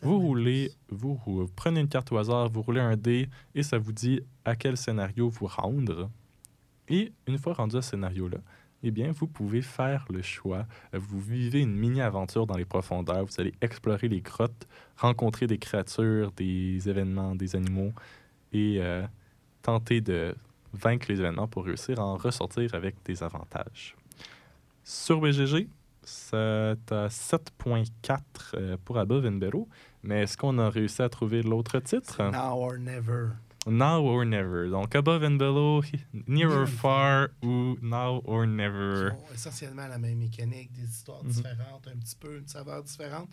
[0.04, 3.62] Vous roulez, vous, rou- vous prenez une carte au hasard, vous roulez un dé et
[3.64, 6.10] ça vous dit à quel scénario vous rendre.
[6.88, 8.40] Et une fois rendu à ce scénario-là,
[8.84, 10.66] eh bien, vous pouvez faire le choix.
[10.94, 13.26] Vous vivez une mini-aventure dans les profondeurs.
[13.26, 14.68] Vous allez explorer les grottes,
[14.98, 17.94] rencontrer des créatures, des événements, des animaux
[18.54, 19.06] et euh,
[19.62, 20.36] tenter de
[20.74, 23.96] vaincre les événements pour réussir à en ressortir avec des avantages.
[24.84, 25.68] Sur BGG,
[26.04, 28.20] c'est à 7.4
[28.56, 29.40] euh, pour Above and.
[30.04, 32.22] Mais est-ce qu'on a réussi à trouver l'autre titre?
[32.32, 33.30] Now or never.
[33.68, 34.70] Now or Never.
[34.70, 35.82] Donc, Above and Below,
[36.28, 39.12] Near or Far ou Now or Never.
[39.12, 41.32] Qui ont essentiellement la même mécanique, des histoires Mhm.
[41.32, 43.30] différentes, un petit peu, une saveur différente,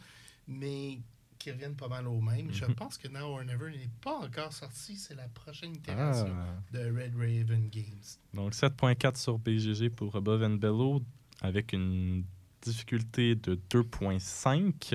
[0.46, 0.98] mais
[1.38, 2.52] qui reviennent pas mal au même.
[2.52, 2.74] Je Mhm.
[2.74, 4.96] pense que Now or Never n'est pas encore sorti.
[4.96, 6.60] C'est la prochaine itération Ah.
[6.72, 8.18] de Red Raven Games.
[8.34, 11.00] Donc 7.4 sur BGG pour Above and Below
[11.40, 12.24] avec une
[12.60, 14.94] difficulté de 2.5.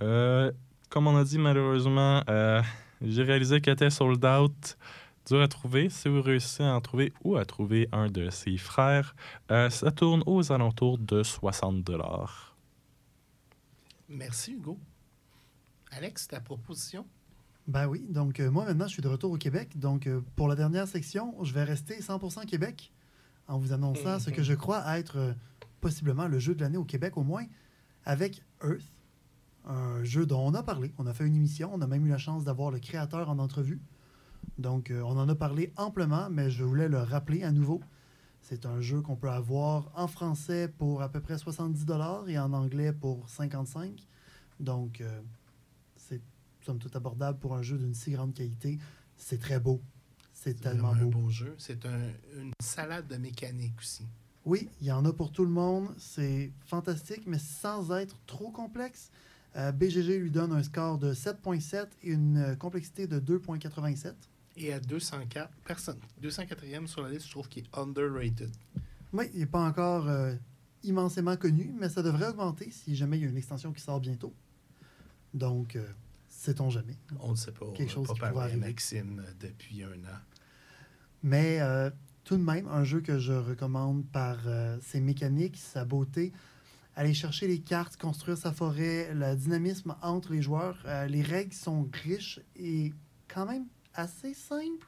[0.00, 0.52] Euh,
[0.88, 2.62] comme on a dit, malheureusement, euh,
[3.04, 4.76] j'ai réalisé qu'elle était sold out.
[5.26, 5.88] Dur à trouver.
[5.88, 9.14] Si vous réussissez à en trouver ou à trouver un de ses frères,
[9.50, 11.90] euh, ça tourne aux alentours de 60
[14.08, 14.78] Merci, Hugo.
[15.90, 17.06] Alex, ta proposition?
[17.66, 19.78] Ben oui, donc euh, moi maintenant je suis de retour au Québec.
[19.78, 22.92] Donc euh, pour la dernière section, je vais rester 100% Québec
[23.48, 25.32] en vous annonçant ce que je crois être euh,
[25.80, 27.44] possiblement le jeu de l'année au Québec au moins,
[28.04, 28.92] avec Earth,
[29.66, 30.92] un jeu dont on a parlé.
[30.98, 33.38] On a fait une émission, on a même eu la chance d'avoir le créateur en
[33.38, 33.80] entrevue.
[34.58, 37.80] Donc euh, on en a parlé amplement, mais je voulais le rappeler à nouveau.
[38.42, 41.86] C'est un jeu qu'on peut avoir en français pour à peu près 70
[42.28, 44.06] et en anglais pour 55.
[44.60, 45.20] Donc euh,
[45.96, 46.20] c'est
[46.60, 48.78] somme toute abordable pour un jeu d'une si grande qualité.
[49.16, 49.80] C'est très beau.
[50.34, 51.20] C'est tellement vraiment un beau.
[51.22, 51.54] beau jeu.
[51.58, 54.04] C'est un- une salade de mécanique aussi.
[54.44, 55.88] Oui, il y en a pour tout le monde.
[55.96, 59.10] C'est fantastique, mais sans être trop complexe.
[59.56, 64.14] Euh, BGG lui donne un score de 7.7 et une euh, complexité de 2.87.
[64.56, 66.00] Et à 204 personnes.
[66.22, 68.50] 204e sur la liste, je trouve qu'il est underrated.
[69.12, 70.34] Oui, il n'est pas encore euh,
[70.82, 74.00] immensément connu, mais ça devrait augmenter si jamais il y a une extension qui sort
[74.00, 74.34] bientôt.
[75.34, 75.86] Donc, euh,
[76.28, 76.96] sait-on jamais.
[77.20, 77.66] On ne sait pas.
[77.74, 78.56] Quelque on chose qui pas pourrait parlé à.
[78.56, 80.18] Maxime depuis un an.
[81.22, 81.60] Mais
[82.24, 84.40] tout de même, un jeu que je recommande par
[84.82, 86.34] ses mécaniques, sa beauté.
[86.96, 90.78] Aller chercher les cartes, construire sa forêt, le dynamisme entre les joueurs.
[90.86, 92.92] Euh, les règles sont riches et
[93.26, 94.86] quand même assez simples.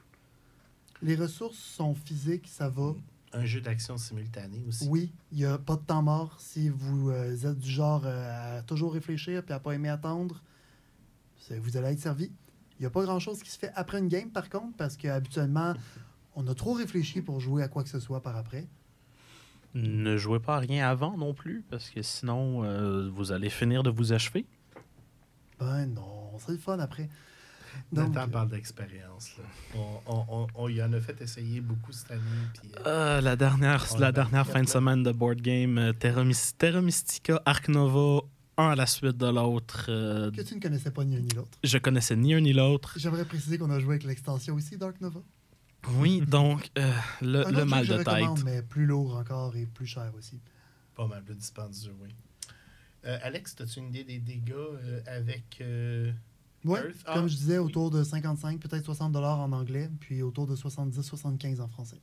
[1.02, 2.94] Les ressources sont physiques, ça va.
[3.32, 4.86] Un jeu d'action simultané aussi.
[4.88, 8.58] Oui, il n'y a pas de temps mort si vous euh, êtes du genre euh,
[8.58, 10.42] à toujours réfléchir puis à pas aimer attendre.
[11.50, 12.30] Vous allez être servi.
[12.78, 15.74] Il n'y a pas grand-chose qui se fait après une game, par contre, parce qu'habituellement,
[16.34, 18.66] on a trop réfléchi pour jouer à quoi que ce soit par après.
[19.78, 23.82] Ne jouez pas à rien avant non plus, parce que sinon, euh, vous allez finir
[23.82, 24.46] de vous achever.
[25.60, 27.08] Ben non, c'est le fun après.
[27.92, 29.32] Donc, Nathan parle d'expérience.
[29.36, 29.44] là.
[29.76, 32.22] On, on, on, on y en a fait essayer beaucoup cette année.
[32.58, 36.24] Puis, euh, Euh, la dernière, la dernière fin de semaine de board game, euh, Terra,
[36.24, 38.22] Mys- Terra Mystica, Ark Nova,
[38.56, 39.86] un à la suite de l'autre.
[39.90, 41.58] euh, que tu ne connaissais pas ni un ni l'autre.
[41.62, 42.94] je connaissais ni un ni l'autre.
[42.96, 45.20] J'aimerais préciser qu'on a joué avec l'extension aussi, Dark Nova.
[45.98, 46.90] Oui, donc euh,
[47.22, 48.08] le, mal de tête.
[48.08, 50.40] recommande, mais plus lourd encore et plus cher aussi.
[50.94, 52.10] pas mal plus dispendieux, oui.
[53.04, 55.58] Euh, Alex, as-tu une idée des dégâts euh, avec.
[55.60, 56.10] euh,
[56.64, 56.96] Oui, Earth?
[57.06, 60.56] Ah, comme je disais, autour de 55, peut-être 60 dollars en anglais, puis autour de
[60.56, 62.00] 70-75 en français.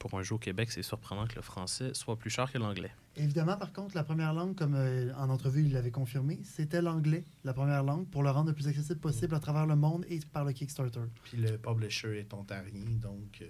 [0.00, 2.90] Pour un jeu au Québec, c'est surprenant que le français soit plus cher que l'anglais.
[3.16, 7.22] Évidemment, par contre, la première langue, comme euh, en entrevue il l'avait confirmé, c'était l'anglais,
[7.44, 10.18] la première langue, pour le rendre le plus accessible possible à travers le monde et
[10.32, 11.00] par le Kickstarter.
[11.24, 13.42] Puis le publisher est ontarien, donc.
[13.42, 13.46] euh,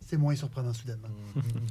[0.00, 1.08] C'est moins surprenant soudainement.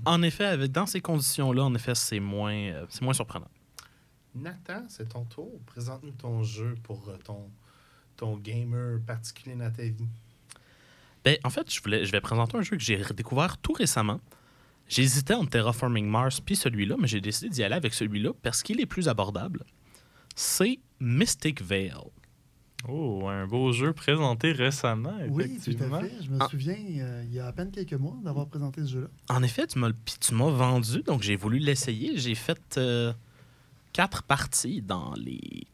[0.05, 3.47] En effet, avec, dans ces conditions-là, en effet, c'est moins, euh, c'est moins surprenant.
[4.33, 5.51] Nathan, c'est ton tour.
[5.67, 7.49] Présente-nous ton jeu pour euh, ton,
[8.17, 10.07] ton gamer particulier dans ta vie.
[11.25, 14.21] Ben, en fait, je, voulais, je vais présenter un jeu que j'ai découvert tout récemment.
[14.87, 18.79] J'hésitais entre Terraforming Mars puis celui-là, mais j'ai décidé d'y aller avec celui-là parce qu'il
[18.79, 19.63] est plus abordable.
[20.35, 21.93] C'est Mystic Veil.
[22.87, 26.11] Oh, un beau jeu présenté récemment, Oui, tout à fait.
[26.23, 26.47] Je me Ah.
[26.51, 29.07] souviens, euh, il y a à peine quelques mois, d'avoir présenté ce jeu-là.
[29.29, 32.15] En effet, tu m'as, puis tu m'as vendu, donc j'ai voulu l'essayer.
[32.19, 33.11] J'ai fait euh,
[33.91, 35.65] quatre parties dans les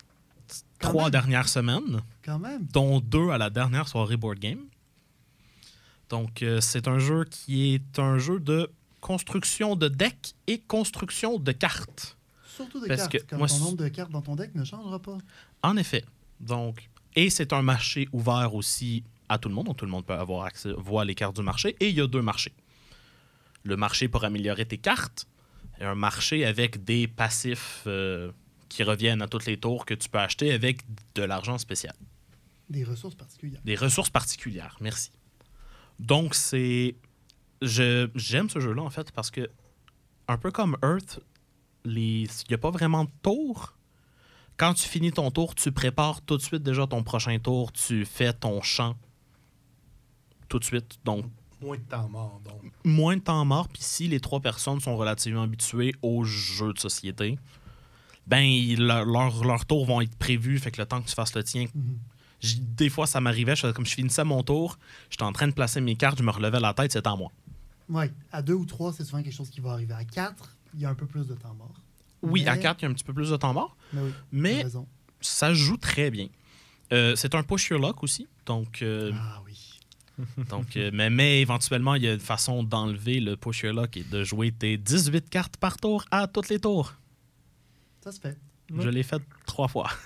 [0.79, 1.11] Quand trois même.
[1.11, 1.99] dernières semaines.
[2.23, 2.65] Quand même.
[2.71, 4.61] dont deux à la dernière soirée board game.
[6.11, 11.39] Donc, euh, c'est un jeu qui est un jeu de construction de deck et construction
[11.39, 12.17] de cartes.
[12.45, 14.65] Surtout des Parce cartes, que comme moi, ton nombre de cartes dans ton deck ne
[14.65, 15.17] changera pas.
[15.63, 16.03] En effet.
[16.41, 20.05] Donc, et c'est un marché ouvert aussi à tout le monde, donc tout le monde
[20.05, 21.77] peut avoir accès, voir les cartes du marché.
[21.79, 22.53] Et il y a deux marchés.
[23.63, 25.27] Le marché pour améliorer tes cartes
[25.79, 28.33] et un marché avec des passifs euh,
[28.67, 30.81] qui reviennent à tous les tours que tu peux acheter avec
[31.15, 31.95] de l'argent spécial.
[32.69, 33.61] Des ressources particulières.
[33.63, 35.11] Des ressources particulières, merci.
[36.01, 36.95] Donc, c'est.
[37.61, 39.49] je- J'aime ce jeu-là, en fait, parce que,
[40.27, 41.19] un peu comme Earth,
[41.85, 43.73] il n'y a pas vraiment de tour.
[44.57, 48.05] Quand tu finis ton tour, tu prépares tout de suite déjà ton prochain tour, tu
[48.05, 48.95] fais ton champ
[50.49, 50.99] tout de suite.
[51.05, 51.25] Donc,
[51.61, 52.71] Moins de temps mort, donc.
[52.83, 53.67] moins de temps mort.
[53.69, 57.37] Puis si les trois personnes sont relativement habituées aux jeux de société,
[58.27, 60.57] ben il- leur, leur, leur tour vont être prévus.
[60.59, 61.65] Fait que le temps que tu fasses le tien.
[61.73, 61.97] Mhm.
[62.59, 64.79] Des fois, ça m'arrivait, je comme je finissais mon tour,
[65.09, 67.31] j'étais en train de placer mes cartes, je me relevais la tête, c'était à moi.
[67.89, 69.93] Oui, à deux ou trois, c'est souvent quelque chose qui va arriver.
[69.93, 71.73] À quatre, il y a un peu plus de temps mort.
[72.21, 73.75] Oui, à 4, il y a un petit peu plus de temps mort,
[74.31, 74.81] Mais oui,
[75.21, 76.27] ça joue très bien.
[76.93, 79.79] Euh, c'est un push your luck aussi, donc, euh, Ah oui.
[80.49, 83.97] donc euh, mais, mais éventuellement, il y a une façon d'enlever le push your luck
[83.97, 86.93] et de jouer tes 18 cartes par tour à toutes les tours.
[88.03, 88.37] Ça se fait.
[88.77, 89.89] Je l'ai fait trois fois.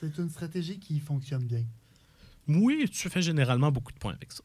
[0.00, 1.64] C'est une stratégie qui fonctionne bien.
[2.48, 4.42] Oui, tu fais généralement beaucoup de points avec ça.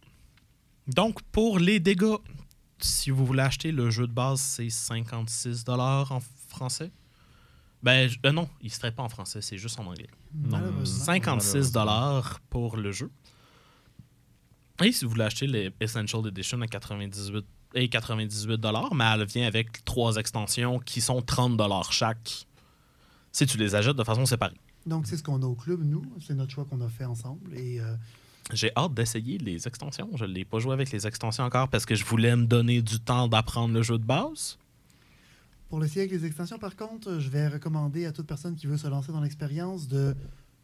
[0.87, 2.17] Donc, pour les dégâts,
[2.79, 6.91] si vous voulez acheter le jeu de base, c'est 56 en français.
[7.81, 10.09] Ben, je- euh, non, il ne serait pas en français, c'est juste en anglais.
[10.33, 11.05] Malheureusement.
[11.05, 11.71] 56
[12.49, 13.11] pour le jeu.
[14.83, 17.45] Et si vous voulez acheter les Essential Edition à 98
[17.75, 18.59] et 98
[18.93, 21.57] mais elle vient avec trois extensions qui sont 30
[21.91, 22.45] chaque.
[23.31, 24.55] Si tu les achètes de façon séparée.
[24.85, 26.03] Donc, c'est ce qu'on a au club, nous.
[26.21, 27.57] C'est notre choix qu'on a fait ensemble.
[27.57, 27.95] Et euh,
[28.53, 30.09] J'ai hâte d'essayer les extensions.
[30.15, 32.81] Je ne l'ai pas joué avec les extensions encore parce que je voulais me donner
[32.81, 34.57] du temps d'apprendre le jeu de base.
[35.69, 38.77] pour l'essayer avec les extensions, par contre, je vais recommander à toute personne qui veut
[38.77, 40.15] se lancer dans l'expérience de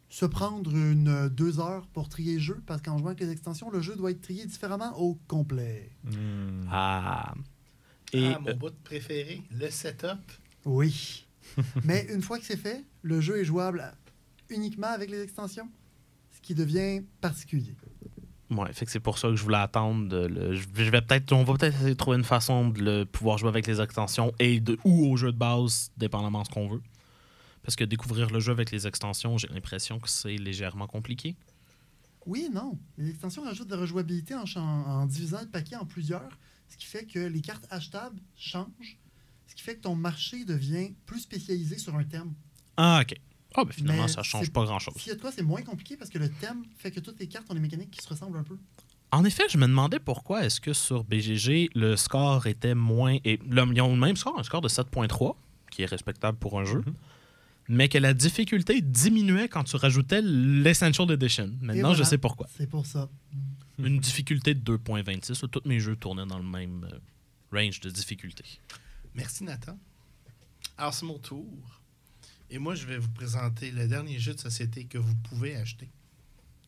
[0.08, 2.62] se prendre une euh, deux heures pour trier le jeu.
[2.66, 5.90] Parce qu'en jouant avec les extensions, le jeu doit être trié différemment au complet.
[6.04, 6.68] Hmm.
[6.70, 7.34] Ah.
[8.12, 10.20] Et ah, mon bout préféré, le setup.
[10.64, 11.26] Oui.
[11.84, 13.92] Mais une fois que c'est fait, le jeu est jouable
[14.52, 15.68] uniquement avec les extensions.
[16.30, 17.74] Ce qui devient particulier.
[18.50, 20.08] Ouais, fait que c'est pour ça que je voulais attendre.
[20.08, 23.04] de le- je vais peut-être, on va peut-être essayer de trouver une façon de le
[23.04, 26.50] pouvoir jouer avec les extensions et de, ou au jeu de base, dépendamment de ce
[26.52, 26.82] qu'on veut.
[27.62, 31.36] Parce que découvrir le jeu avec les extensions, j'ai l'impression que c'est légèrement compliqué.
[32.26, 32.78] Oui non.
[32.98, 36.38] Les extensions rajoutent de la rejouabilité en, en divisant le paquet en plusieurs,
[36.68, 38.98] ce qui fait que les cartes achetables changent,
[39.46, 42.32] ce qui fait que ton marché devient plus spécialisé sur un thème.
[42.76, 43.16] Ah, ok.
[43.54, 44.94] Ah, ben finalement, Mais ça change pas grand-chose.
[44.96, 47.18] S'il y a de quoi, c'est moins compliqué parce que le thème fait que toutes
[47.20, 48.56] les cartes ont des mécaniques qui se ressemblent un peu.
[49.10, 53.18] En effet, je me demandais pourquoi est-ce que sur BGG, le score était moins...
[53.24, 55.36] Et, ils ont le même score, un score de 7.3,
[55.70, 56.94] qui est respectable pour un jeu, Mhm.
[57.68, 61.50] mais que la difficulté diminuait quand tu rajoutais l'Essential Edition.
[61.60, 62.46] Maintenant, je sais pourquoi.
[62.56, 63.10] C'est pour ça.
[63.78, 66.98] Une difficulté de 2.26, où tous mes jeux tournaient dans le même euh,
[67.58, 68.44] range de difficulté.
[69.14, 69.78] Merci, Nathan.
[70.78, 71.81] Alors, c'est mon tour.
[72.54, 75.88] Et moi, je vais vous présenter le dernier jeu de société que vous pouvez acheter.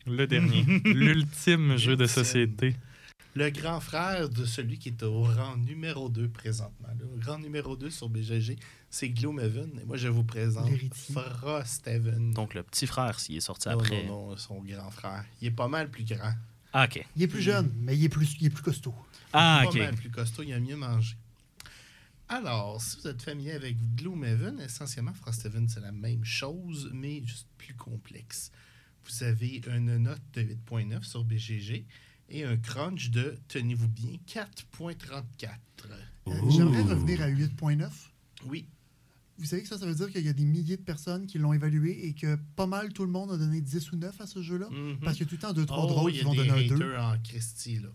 [0.07, 0.63] Le dernier.
[0.83, 2.75] L'ultime jeu de société.
[3.35, 6.87] Le grand frère de celui qui est au rang numéro 2 présentement.
[6.99, 8.57] Le rang numéro 2 sur BGG,
[8.89, 9.79] c'est Gloomhaven.
[9.79, 10.67] Et moi, je vous présente.
[10.91, 12.31] Frosthaven.
[12.33, 14.05] Donc, le petit frère, s'il est sorti non, après...
[14.05, 15.23] non, non, son grand frère.
[15.39, 16.33] Il est pas mal plus grand.
[16.73, 17.05] Ah, OK.
[17.15, 18.95] Il est plus jeune, mais il est plus, il est plus costaud.
[19.31, 19.77] Ah, pas OK.
[19.77, 21.15] mal plus costaud, il a mieux mangé.
[22.27, 27.47] Alors, si vous êtes familier avec Gloomhaven, essentiellement, Frosthaven, c'est la même chose, mais juste
[27.57, 28.51] plus complexe.
[29.05, 31.85] Vous avez une note de 8.9 sur BGG
[32.29, 34.95] et un crunch de, tenez-vous bien, 4.34.
[36.27, 37.87] Euh, J'aimerais revenir à 8.9.
[38.47, 38.65] Oui,
[39.37, 41.37] Vous savez que ça, ça veut dire qu'il y a des milliers de personnes qui
[41.37, 44.25] l'ont évalué et que pas mal tout le monde a donné 10 ou 9 à
[44.25, 44.67] ce jeu-là?
[44.71, 44.97] Mhm.
[45.03, 46.33] Parce y a tout le temps 2 trois Oh, drôles il y qui a vont
[46.35, 46.75] donner un 2.
[46.75, 47.89] haters en Christie, là.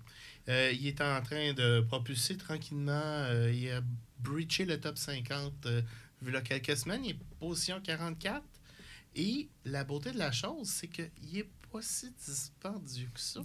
[0.49, 2.91] Euh, il est en train de propulser tranquillement.
[2.93, 3.80] euh, il a
[4.18, 5.82] breaché le top 50 euh,
[6.22, 7.05] vu là quelques semaines.
[7.05, 8.43] Il est position 44.
[9.16, 13.41] Et la beauté de la chose, c'est qu'il n'est pas si dispendieux que ça.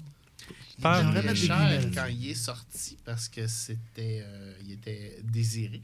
[0.77, 5.81] Il Pas des cher quand il est sorti parce que c'était euh, il était désiré.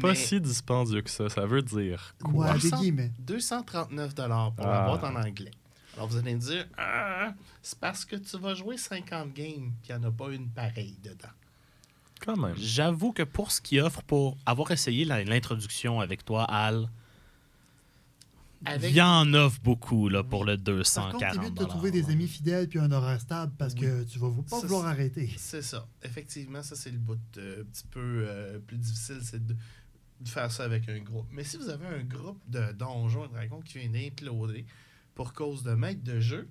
[0.00, 1.28] Pas Mais si dispendieux que ça.
[1.28, 2.54] Ça veut dire quoi?
[2.54, 3.12] des Ça- guillemets.
[3.20, 4.72] 239 dollars pour Ah.
[4.72, 5.50] la boîte en anglais.
[5.94, 9.94] Alors vous allez me dire, Ah, c'est parce que tu vas jouer 50 games qu'il
[9.96, 11.28] n'y en a pas une pareille dedans.
[12.20, 12.54] Quand même.
[12.56, 16.88] J'avoue que pour ce qu'il offre, pour avoir essayé l'introduction avec toi, Al,
[18.64, 22.08] Avec il en offre beaucoup là, pour le Par 240 contre, t'évites de trouver des
[22.10, 25.30] amis fidèles puis un horaire stable parce que tu vas pas Ça, vouloir arrêter.
[25.36, 25.86] C'est ça.
[26.04, 29.56] Effectivement, ça, c'est le bout euh, un petit peu euh, plus difficile, c'est de,
[30.20, 31.26] de faire ça avec un groupe.
[31.32, 34.64] Mais si vous avez un groupe de donjons et dragons qui vient d'imploder
[35.14, 36.48] pour cause de maître de jeu,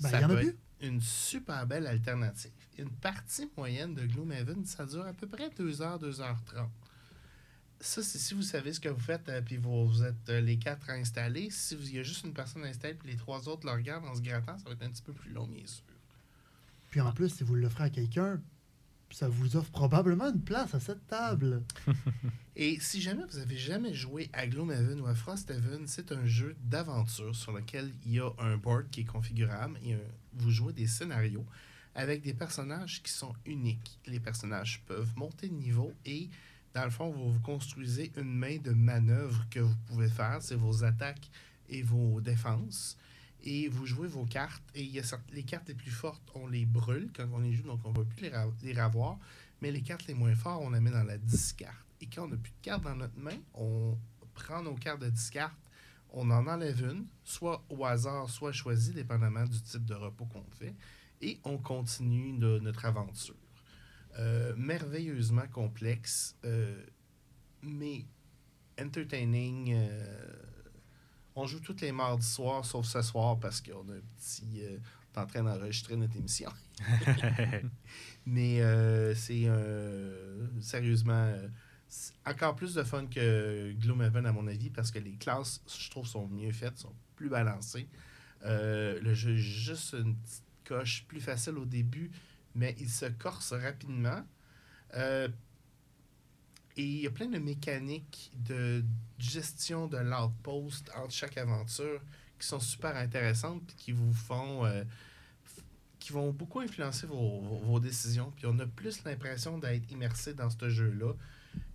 [0.00, 2.50] Ben, ça y en a peut être une super belle alternative.
[2.78, 6.68] Une partie moyenne de Gloomhaven, ça dure à peu près 2h, 2h30.
[7.80, 10.40] Ça, c'est si vous savez ce que vous faites, euh, puis vous, vous êtes euh,
[10.40, 11.50] les quatre installés.
[11.50, 14.04] Si vous- il y a juste une personne installée, puis les trois autres le regardent
[14.06, 15.82] en se grattant, ça va être un petit peu plus long, bien sûr.
[16.90, 18.40] Puis en plus, si vous l'offrez à quelqu'un,
[19.12, 21.62] ça vous offre probablement une place à cette table.
[22.56, 26.54] Et si jamais vous avez jamais joué à Gloomhaven ou à Frosthaven, c'est un jeu
[26.64, 29.96] d'aventure sur lequel il y a un board qui est configurable et
[30.34, 31.46] vous jouez des scénarios
[31.94, 33.98] avec des personnages qui sont uniques.
[34.06, 36.28] Les personnages peuvent monter de niveau et
[36.74, 40.38] dans le fond, vous, vous construisez une main de manœuvre que vous pouvez faire.
[40.40, 41.30] C'est vos attaques
[41.68, 42.96] et vos défenses.
[43.44, 44.62] Et vous jouez vos cartes.
[44.74, 47.64] Et y a les cartes les plus fortes, on les brûle quand on les joue,
[47.64, 49.18] donc on ne va plus les, ra- les ravoir.
[49.60, 51.86] Mais les cartes les moins fortes, on les met dans la discarte.
[52.00, 53.96] Et quand on n'a plus de cartes dans notre main, on
[54.34, 55.56] prend nos cartes de discarte,
[56.10, 60.44] on en enlève une, soit au hasard, soit choisie, dépendamment du type de repos qu'on
[60.50, 60.74] fait,
[61.20, 63.36] et on continue notre aventure.
[64.18, 66.84] Euh, merveilleusement complexe, euh,
[67.62, 68.04] mais
[68.80, 69.72] entertaining.
[69.74, 70.41] euh,
[71.34, 74.62] on joue tous les mardis soirs, sauf ce soir, parce qu'on a un petit.
[74.62, 74.78] euh,
[75.14, 76.50] on est en train d'enregistrer notre émission.
[78.26, 81.48] Mais euh, c'est euh, sérieusement euh,
[82.24, 86.06] encore plus de fun que Gloomhaven à mon avis parce que les classes, je trouve,
[86.06, 87.88] sont mieux faites, sont plus balancées.
[88.44, 92.10] Le jeu est juste une petite coche plus facile au début,
[92.54, 94.24] mais il se corse rapidement.
[96.76, 98.82] Et il y a plein de mécaniques de
[99.18, 102.00] gestion de l'outpost entre chaque aventure
[102.38, 104.82] qui sont super intéressantes et qui vous font euh,
[105.98, 108.32] qui vont beaucoup influencer vos, vos- décisions.
[108.34, 111.12] Puis on a plus l'impression d'être immersé dans ce jeu-là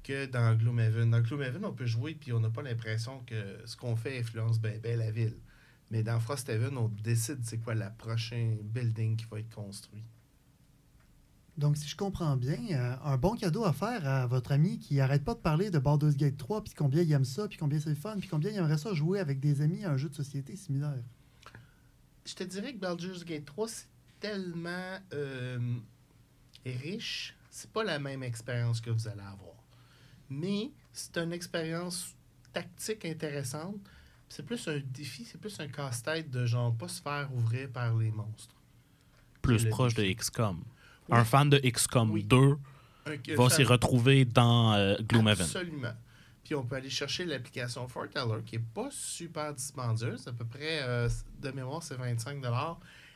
[0.03, 1.11] que dans Gloomhaven.
[1.11, 4.59] Dans Gloomhaven, on peut jouer puis on n'a pas l'impression que ce qu'on fait influence
[4.59, 5.37] bien la ville.
[5.91, 10.03] Mais dans Frosthaven, on décide c'est quoi la prochaine building qui va être construit.
[11.57, 14.99] Donc, si je comprends bien, euh, un bon cadeau à faire à votre ami qui
[14.99, 17.79] arrête pas de parler de Baldur's Gate 3, puis combien il aime ça, puis combien
[17.79, 20.07] c'est le fun, puis combien il aimerait ça jouer avec des amis à un jeu
[20.07, 21.03] de société similaire?
[22.25, 23.87] Je te dirais que Baldur's Gate 3, c'est
[24.19, 25.59] tellement euh,
[26.63, 29.55] riche, c'est pas la même expérience que vous allez avoir.
[30.29, 32.13] Mais c'est une expérience
[32.53, 33.77] tactique intéressante.
[34.29, 37.95] C'est plus un défi, c'est plus un casse-tête de genre pas se faire ouvrir par
[37.95, 38.55] les monstres.
[39.41, 40.03] Plus Le proche de.
[40.03, 40.63] XCOM.
[41.09, 41.17] Oui.
[41.17, 42.23] Un fan de XCOM Oui.
[42.23, 42.57] 2
[43.05, 45.45] Un- va s'y retrouver dans euh, Gloomhaven.
[45.45, 45.93] Absolument.
[46.43, 50.27] Puis on peut aller chercher l'application Forteller qui est pas super dispendieuse.
[50.27, 51.09] À peu près, euh,
[51.41, 52.41] de mémoire, c'est 25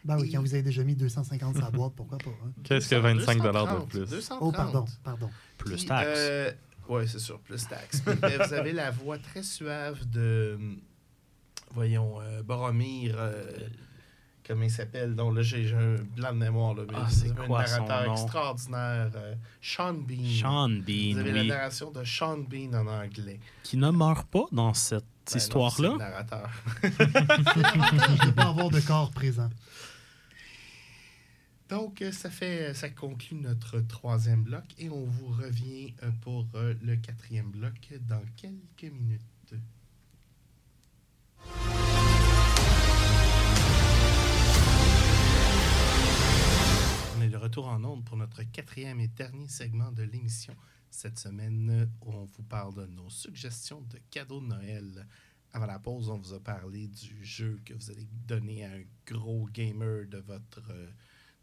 [0.03, 2.29] Ben oui, Et- quand vous avez déjà mis 250 sur la boîte, pourquoi pas.
[2.29, 2.51] hein?
[2.63, 3.99] Qu'est-ce que 25 de plus?
[4.09, 4.39] 230.
[4.41, 5.29] Oh, pardon, pardon.
[5.57, 6.07] Plus Puis, taxes.
[6.17, 6.51] euh,
[6.89, 8.01] ouais, c'est sûr, plus taxes.
[8.01, 10.57] Puis, ben, vous avez la voix très suave de,
[11.73, 13.43] voyons, euh, Boromir, euh,
[14.51, 15.15] comment il s'appelle?
[15.15, 16.73] Donc là, j'ai un blanc de mémoire.
[16.73, 17.47] Là, mais Ah, vous c'est un son
[17.87, 18.13] narrateur nom?
[18.13, 20.25] extraordinaire, euh, Sean Bean.
[20.29, 23.39] Sean Vous Bean, avez la narration de Sean Bean en anglais.
[23.63, 25.89] qui ne meurt pas dans cette Ben histoire-là.
[25.91, 26.49] c'est le narrateur.
[26.83, 29.49] L'avantage de ne pas avoir de corps présent.
[31.69, 36.45] Donc, euh, ça fait, ça conclut notre troisième bloc et on vous revient euh, pour
[36.53, 37.73] le quatrième bloc
[38.09, 39.21] dans quelques minutes.
[47.51, 50.55] Retour en onde pour notre quatrième et dernier segment de l'émission.
[50.89, 55.05] Cette semaine, on vous parle de nos suggestions de cadeaux de Noël.
[55.51, 58.83] Avant la pause, on vous a parlé du jeu que vous allez donner à un
[59.05, 60.89] gros gamer de votre, euh,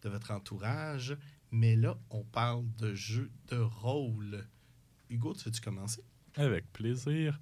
[0.00, 1.14] de votre entourage.
[1.50, 4.46] Mais là, on parle de jeux de rôle.
[5.10, 6.02] Hugo, tu veux-tu commencer?
[6.36, 7.38] Avec plaisir.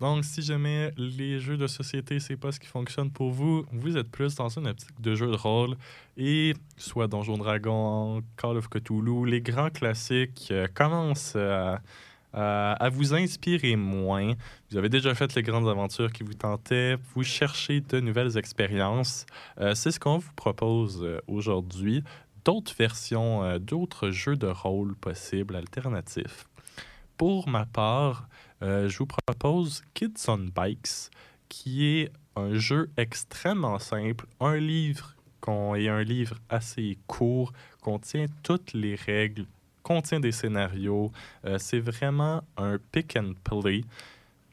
[0.00, 3.98] Donc, si jamais les jeux de société, c'est pas ce qui fonctionne pour vous, vous
[3.98, 5.76] êtes plus dans une optique de jeu de rôle
[6.16, 11.80] et soit Donjon Dragon, Call of Cthulhu, les grands classiques euh, commencent à,
[12.90, 14.32] vous inspirer moins.
[14.70, 19.26] Vous avez déjà fait les grandes aventures qui vous tentaient, vous cherchez de nouvelles expériences.
[19.60, 22.02] Euh, c'est ce qu'on vous propose euh, aujourd'hui.
[22.46, 26.46] D'autres versions, d'autres jeux de rôle possibles, alternatifs.
[27.18, 28.30] Pour ma part,
[28.62, 31.10] euh, je vous propose Kids on Bikes,
[31.48, 35.14] qui est un jeu extrêmement simple, un livre
[35.76, 39.46] et un livre assez court, contient toutes les règles,
[39.82, 41.10] contient des scénarios.
[41.44, 43.82] Euh, c'est vraiment un pick and play.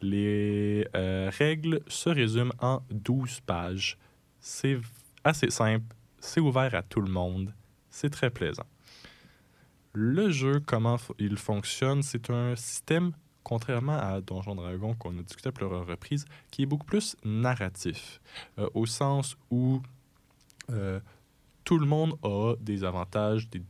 [0.02, 3.98] Les euh, règles se résument en 12 pages.
[4.40, 4.80] C'est
[5.24, 5.86] assez simple,
[6.20, 7.54] c'est ouvert à tout le monde,
[7.90, 8.66] c'est très plaisant.
[9.94, 13.14] Le jeu, comment il fonctionne, c'est un système,
[13.48, 18.20] contrairement à Donjon Dragon qu'on a discuté à plusieurs reprises, qui est beaucoup plus narratif,
[18.60, 19.82] euh, au sens où
[20.70, 21.00] euh,
[21.64, 23.62] tout le monde a des avantages, des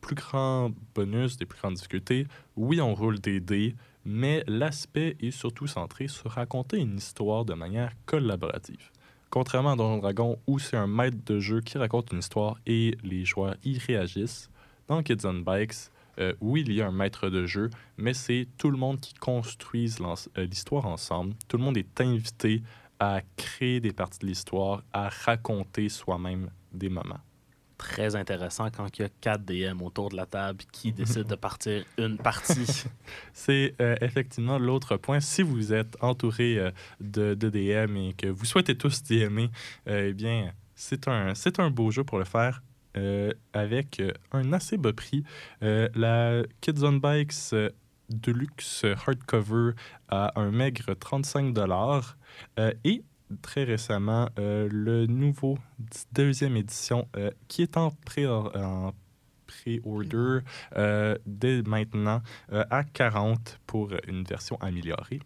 [0.00, 2.26] plus grands bonus, des plus grandes difficultés.
[2.56, 7.54] Oui, on roule des dés, mais l'aspect est surtout centré sur raconter une histoire de
[7.54, 8.90] manière collaborative.
[9.30, 12.98] Contrairement à Donjon Dragon, où c'est un maître de jeu qui raconte une histoire et
[13.04, 14.50] les joueurs y réagissent,
[14.88, 18.48] dans Kids on Bikes, euh, où il y a un maître de jeu, mais c'est
[18.58, 19.98] tout le monde qui construise
[20.36, 21.34] l'histoire ensemble.
[21.48, 22.62] Tout le monde est invité
[22.98, 27.20] à créer des parties de l'histoire, à raconter soi-même des moments
[27.80, 31.34] très intéressant quand il y a 4 DM autour de la table qui décident de
[31.34, 32.84] partir une partie.
[33.32, 35.20] C'est euh, effectivement l'autre point.
[35.20, 39.50] Si vous êtes entouré euh, de, de, DM et que vous souhaitez tous DMer,
[39.88, 42.62] euh, eh bien, c'est un, c'est un beau jeu pour le faire.
[43.52, 45.24] Avec un assez bas prix.
[45.60, 47.54] la Kids on Bikes
[48.08, 49.72] Deluxe Hardcover
[50.08, 51.54] à un maigre 35
[52.84, 53.04] et
[53.42, 55.58] très récemment euh, le nouveau
[56.12, 58.94] deuxième édition euh, qui est en pré-order
[60.76, 65.20] euh, dès maintenant à 40 pour une version améliorée.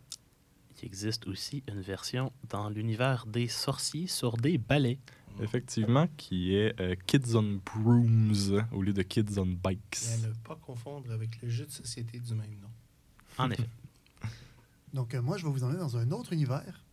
[0.82, 4.98] Il existe aussi une version dans l'univers des sorciers sur des balais.
[5.40, 6.74] Effectivement, qui est
[7.06, 10.02] Kids on Brooms au lieu de Kids on Bikes.
[10.02, 12.70] Et à ne pas confondre avec le jeu de société du même nom.
[13.38, 13.68] En effet.
[14.92, 16.84] Donc, moi, je vais vous emmener dans un autre univers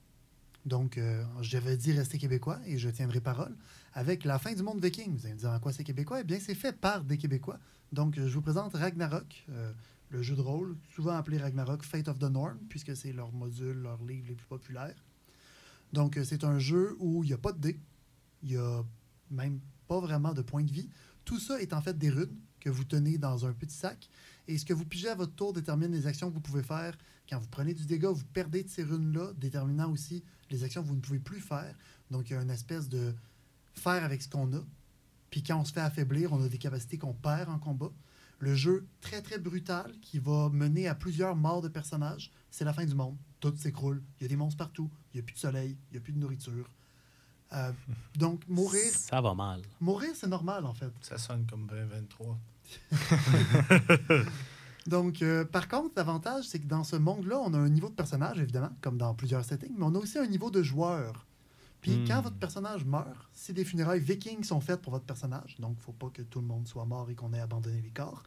[0.66, 3.56] donc, euh, j'avais dit rester québécois et je tiendrai parole
[3.94, 5.16] avec la fin du monde viking.
[5.16, 6.22] Vous allez me dire en quoi c'est québécois?
[6.22, 7.60] Eh bien, c'est fait par des Québécois.
[7.92, 9.74] Donc, je vous présente Ragnarok, euh,
[10.10, 13.82] le jeu de rôle, souvent appelé Ragnarok Fate of the Norm, puisque c'est leur module,
[13.82, 14.96] leur livre les plus populaires.
[15.94, 17.80] Donc, euh, c'est un jeu où il n'y a pas de dés,
[18.44, 18.84] il n'y a
[19.30, 20.90] même pas vraiment de points de vie.
[21.26, 24.10] Tout ça est en fait des runes que vous tenez dans un petit sac.
[24.48, 26.98] Et ce que vous pigez à votre tour détermine les actions que vous pouvez faire.
[27.30, 30.88] Quand vous prenez du dégât, vous perdez de ces runes-là, déterminant aussi les actions que
[30.88, 31.76] vous ne pouvez plus faire.
[32.10, 33.14] Donc, il y a une espèce de
[33.74, 34.64] faire avec ce qu'on a.
[35.30, 37.92] Puis quand on se fait affaiblir, on a des capacités qu'on perd en combat.
[38.40, 42.74] Le jeu très très brutal qui va mener à plusieurs morts de personnages, c'est la
[42.74, 43.18] fin du monde.
[43.40, 44.04] Tout s'écroule.
[44.20, 44.90] Il y a des monstres partout.
[45.14, 45.78] Il n'y a plus de soleil.
[45.90, 46.70] Il n'y a plus de nourriture.
[47.54, 47.72] Euh,
[48.16, 48.92] donc mourir.
[48.94, 49.62] Ça va mal.
[49.80, 50.92] Mourir, c'est normal en fait.
[51.02, 52.38] Ça sonne comme 2023.
[54.88, 57.94] Donc, euh, par contre, l'avantage, c'est que dans ce monde-là, on a un niveau de
[57.94, 61.26] personnage, évidemment, comme dans plusieurs settings, mais on a aussi un niveau de joueur.
[61.82, 62.08] Puis hmm.
[62.08, 65.80] quand votre personnage meurt, si des funérailles vikings sont faites pour votre personnage, donc il
[65.80, 68.24] ne faut pas que tout le monde soit mort et qu'on ait abandonné les corps,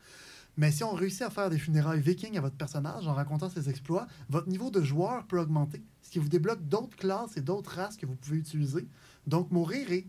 [0.56, 3.68] mais si on réussit à faire des funérailles vikings à votre personnage en racontant ses
[3.68, 7.74] exploits, votre niveau de joueur peut augmenter, ce qui vous débloque d'autres classes et d'autres
[7.74, 8.86] races que vous pouvez utiliser.
[9.26, 10.06] Donc mourir est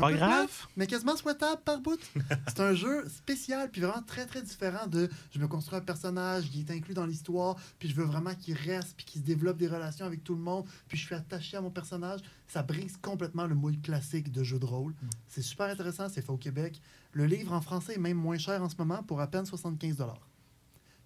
[0.00, 0.66] pas grave.
[0.76, 1.98] mais quasiment souhaitable par bout.
[2.48, 6.50] c'est un jeu spécial, puis vraiment très, très différent de je me construis un personnage
[6.50, 9.56] qui est inclus dans l'histoire, puis je veux vraiment qu'il reste, puis qu'il se développe
[9.56, 12.20] des relations avec tout le monde, puis je suis attaché à mon personnage.
[12.46, 14.92] Ça brise complètement le moule classique de jeu de rôle.
[14.92, 15.08] Mm.
[15.26, 16.80] C'est super intéressant, c'est fait au Québec.
[17.12, 19.96] Le livre en français est même moins cher en ce moment pour à peine 75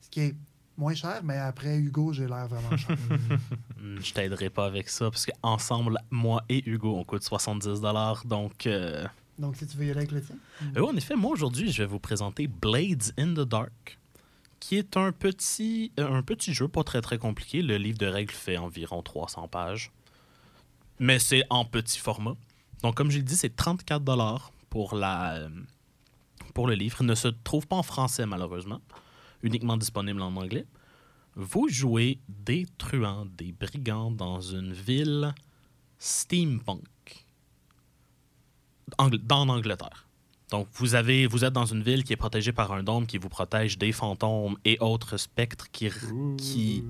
[0.00, 0.36] Ce qui est
[0.76, 2.96] moins cher, mais après Hugo, j'ai l'air vraiment cher.
[3.82, 7.80] Hmm, je t'aiderai pas avec ça, parce qu'ensemble, moi et Hugo, on coûte 70
[8.24, 8.68] donc...
[8.68, 9.04] Euh,
[9.40, 10.36] donc, si tu veux y aller avec le tien?
[10.76, 13.98] Euh, en effet, moi, aujourd'hui, je vais vous présenter Blades in the Dark,
[14.60, 17.60] qui est un petit, euh, un petit jeu pas très, très compliqué.
[17.60, 19.90] Le livre de règles fait environ 300 pages,
[21.00, 22.36] mais c'est en petit format.
[22.82, 25.48] Donc, comme j'ai dit, c'est 34 pour, la,
[26.54, 26.98] pour le livre.
[27.00, 28.80] Il ne se trouve pas en français, malheureusement
[29.42, 30.66] uniquement disponible en anglais.
[31.34, 35.34] Vous jouez des truands, des brigands dans une ville
[35.98, 36.84] steampunk
[38.98, 40.06] dans l'Angleterre.
[40.50, 43.78] Donc, vous, êtes dans une ville qui est protégée par un dôme qui vous protège
[43.78, 46.84] des fantômes et autres spectres qui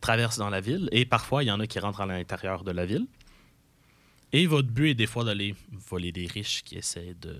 [0.00, 0.88] traversent dans la ville.
[0.92, 3.08] Et parfois, il y en a qui rentrent à l'intérieur de la ville.
[4.32, 7.36] Et votre but est des fois d'aller voler des riches qui essaient de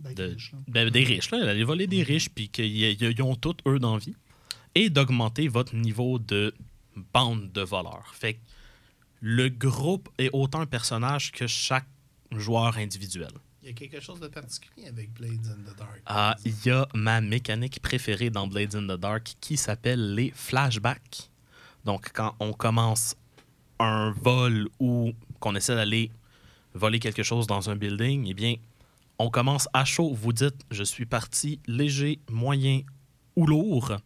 [0.00, 0.52] des riches.
[0.68, 1.48] Ben, des riches, là.
[1.50, 4.14] Aller voler des riches, puis qu'ils ont tous, eux, d'envie.
[4.74, 6.54] Et d'augmenter votre niveau de
[7.12, 8.12] bande de voleurs.
[8.14, 8.38] Fait que
[9.20, 11.86] le groupe est autant un personnage que chaque
[12.32, 13.30] joueur individuel.
[13.62, 16.00] Il y a quelque chose de particulier avec Blades in the Dark.
[16.06, 20.32] Ah, il y a ma mécanique préférée dans Blades in the Dark qui s'appelle les
[20.34, 21.30] flashbacks.
[21.84, 23.16] Donc, quand on commence
[23.78, 26.10] un vol ou qu'on essaie d'aller
[26.74, 28.54] voler quelque chose dans un building, eh bien,
[29.20, 30.14] on commence à chaud.
[30.14, 32.80] Vous dites, je suis parti léger, moyen
[33.36, 33.96] ou lourd.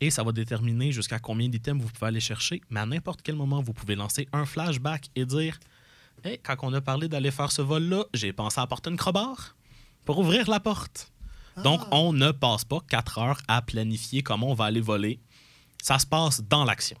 [0.00, 2.62] Et ça va déterminer jusqu'à combien d'items vous pouvez aller chercher.
[2.70, 5.60] Mais à n'importe quel moment, vous pouvez lancer un flashback et dire
[6.24, 9.54] hey, quand on a parlé d'aller faire ce vol-là, j'ai pensé à apporter une crowbar
[10.06, 11.12] pour ouvrir la porte.
[11.62, 11.88] Donc, ah.
[11.92, 15.20] on ne passe pas quatre heures à planifier comment on va aller voler.
[15.82, 16.96] Ça se passe dans l'action.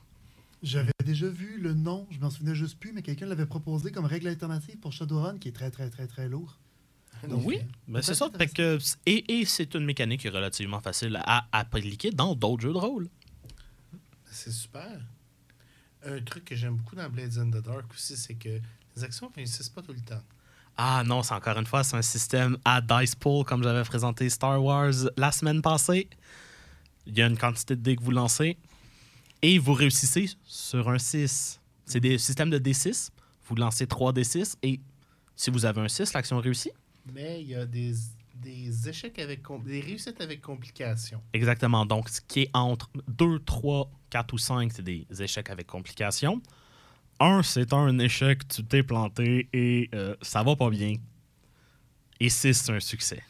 [0.62, 4.04] J'avais déjà vu le nom, je m'en souvenais juste plus, mais quelqu'un l'avait proposé comme
[4.04, 6.58] règle alternative pour Shadowrun, qui est très, très, très, très lourd
[7.30, 8.28] oui, mais c'est ça.
[8.30, 13.08] que, et, c'est une mécanique relativement facile à appliquer dans d'autres jeux de rôle.
[14.30, 15.00] C'est super.
[16.04, 18.60] Un truc que j'aime beaucoup dans Blades in the Dark aussi, c'est que
[18.96, 20.22] les actions ne réussissent pas tout le temps.
[20.76, 24.28] Ah non, c'est encore une fois, c'est un système à dice pool comme j'avais présenté
[24.30, 26.08] Star Wars la semaine passée.
[27.06, 28.56] Il y a une quantité de dés que vous lancez
[29.42, 31.60] et vous réussissez sur un 6.
[31.84, 33.10] C'est des systèmes de D6.
[33.48, 34.80] Vous lancez 3 D6 et
[35.36, 36.72] si vous avez un 6, l'action réussit.
[37.06, 37.92] Mais il y a des,
[38.34, 39.42] des échecs avec...
[39.64, 41.22] des réussites avec complications.
[41.32, 41.86] Exactement.
[41.86, 46.40] Donc, ce qui est entre 2, 3, 4 ou 5, c'est des échecs avec complications.
[47.20, 50.96] 1, c'est un échec, tu t'es planté et euh, ça va pas bien.
[52.18, 53.22] Et 6, c'est un succès.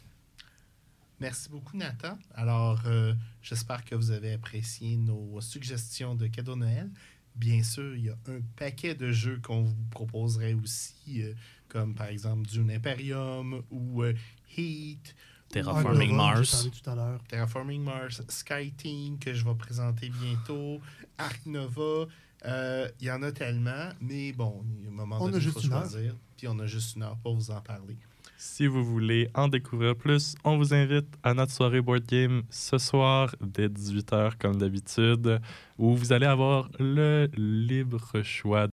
[1.21, 2.19] Merci beaucoup, Nathan.
[2.35, 6.91] Alors, euh, j'espère que vous avez apprécié nos suggestions de cadeaux Noël.
[7.37, 11.33] Bien sûr, il y a un paquet de jeux qu'on vous proposerait aussi, euh,
[11.73, 14.13] comme par exemple Dune Imperium ou euh,
[14.57, 15.15] Heat,
[15.49, 16.69] Terraforming Mars.
[16.71, 17.19] Tout à.
[17.29, 20.81] Terraforming Mars, Skyteam que je vais présenter bientôt,
[21.17, 22.07] Ark Nova.
[22.45, 25.37] Euh, Il y en a tellement, mais bon, il y a un moment On donné,
[25.39, 26.15] a juste faut choisir.
[26.37, 27.97] Puis on a juste une heure pour vous en parler.
[28.37, 32.77] Si vous voulez en découvrir plus, on vous invite à notre soirée board game ce
[32.77, 35.41] soir dès 18h comme d'habitude,
[35.79, 38.67] où vous allez avoir le libre choix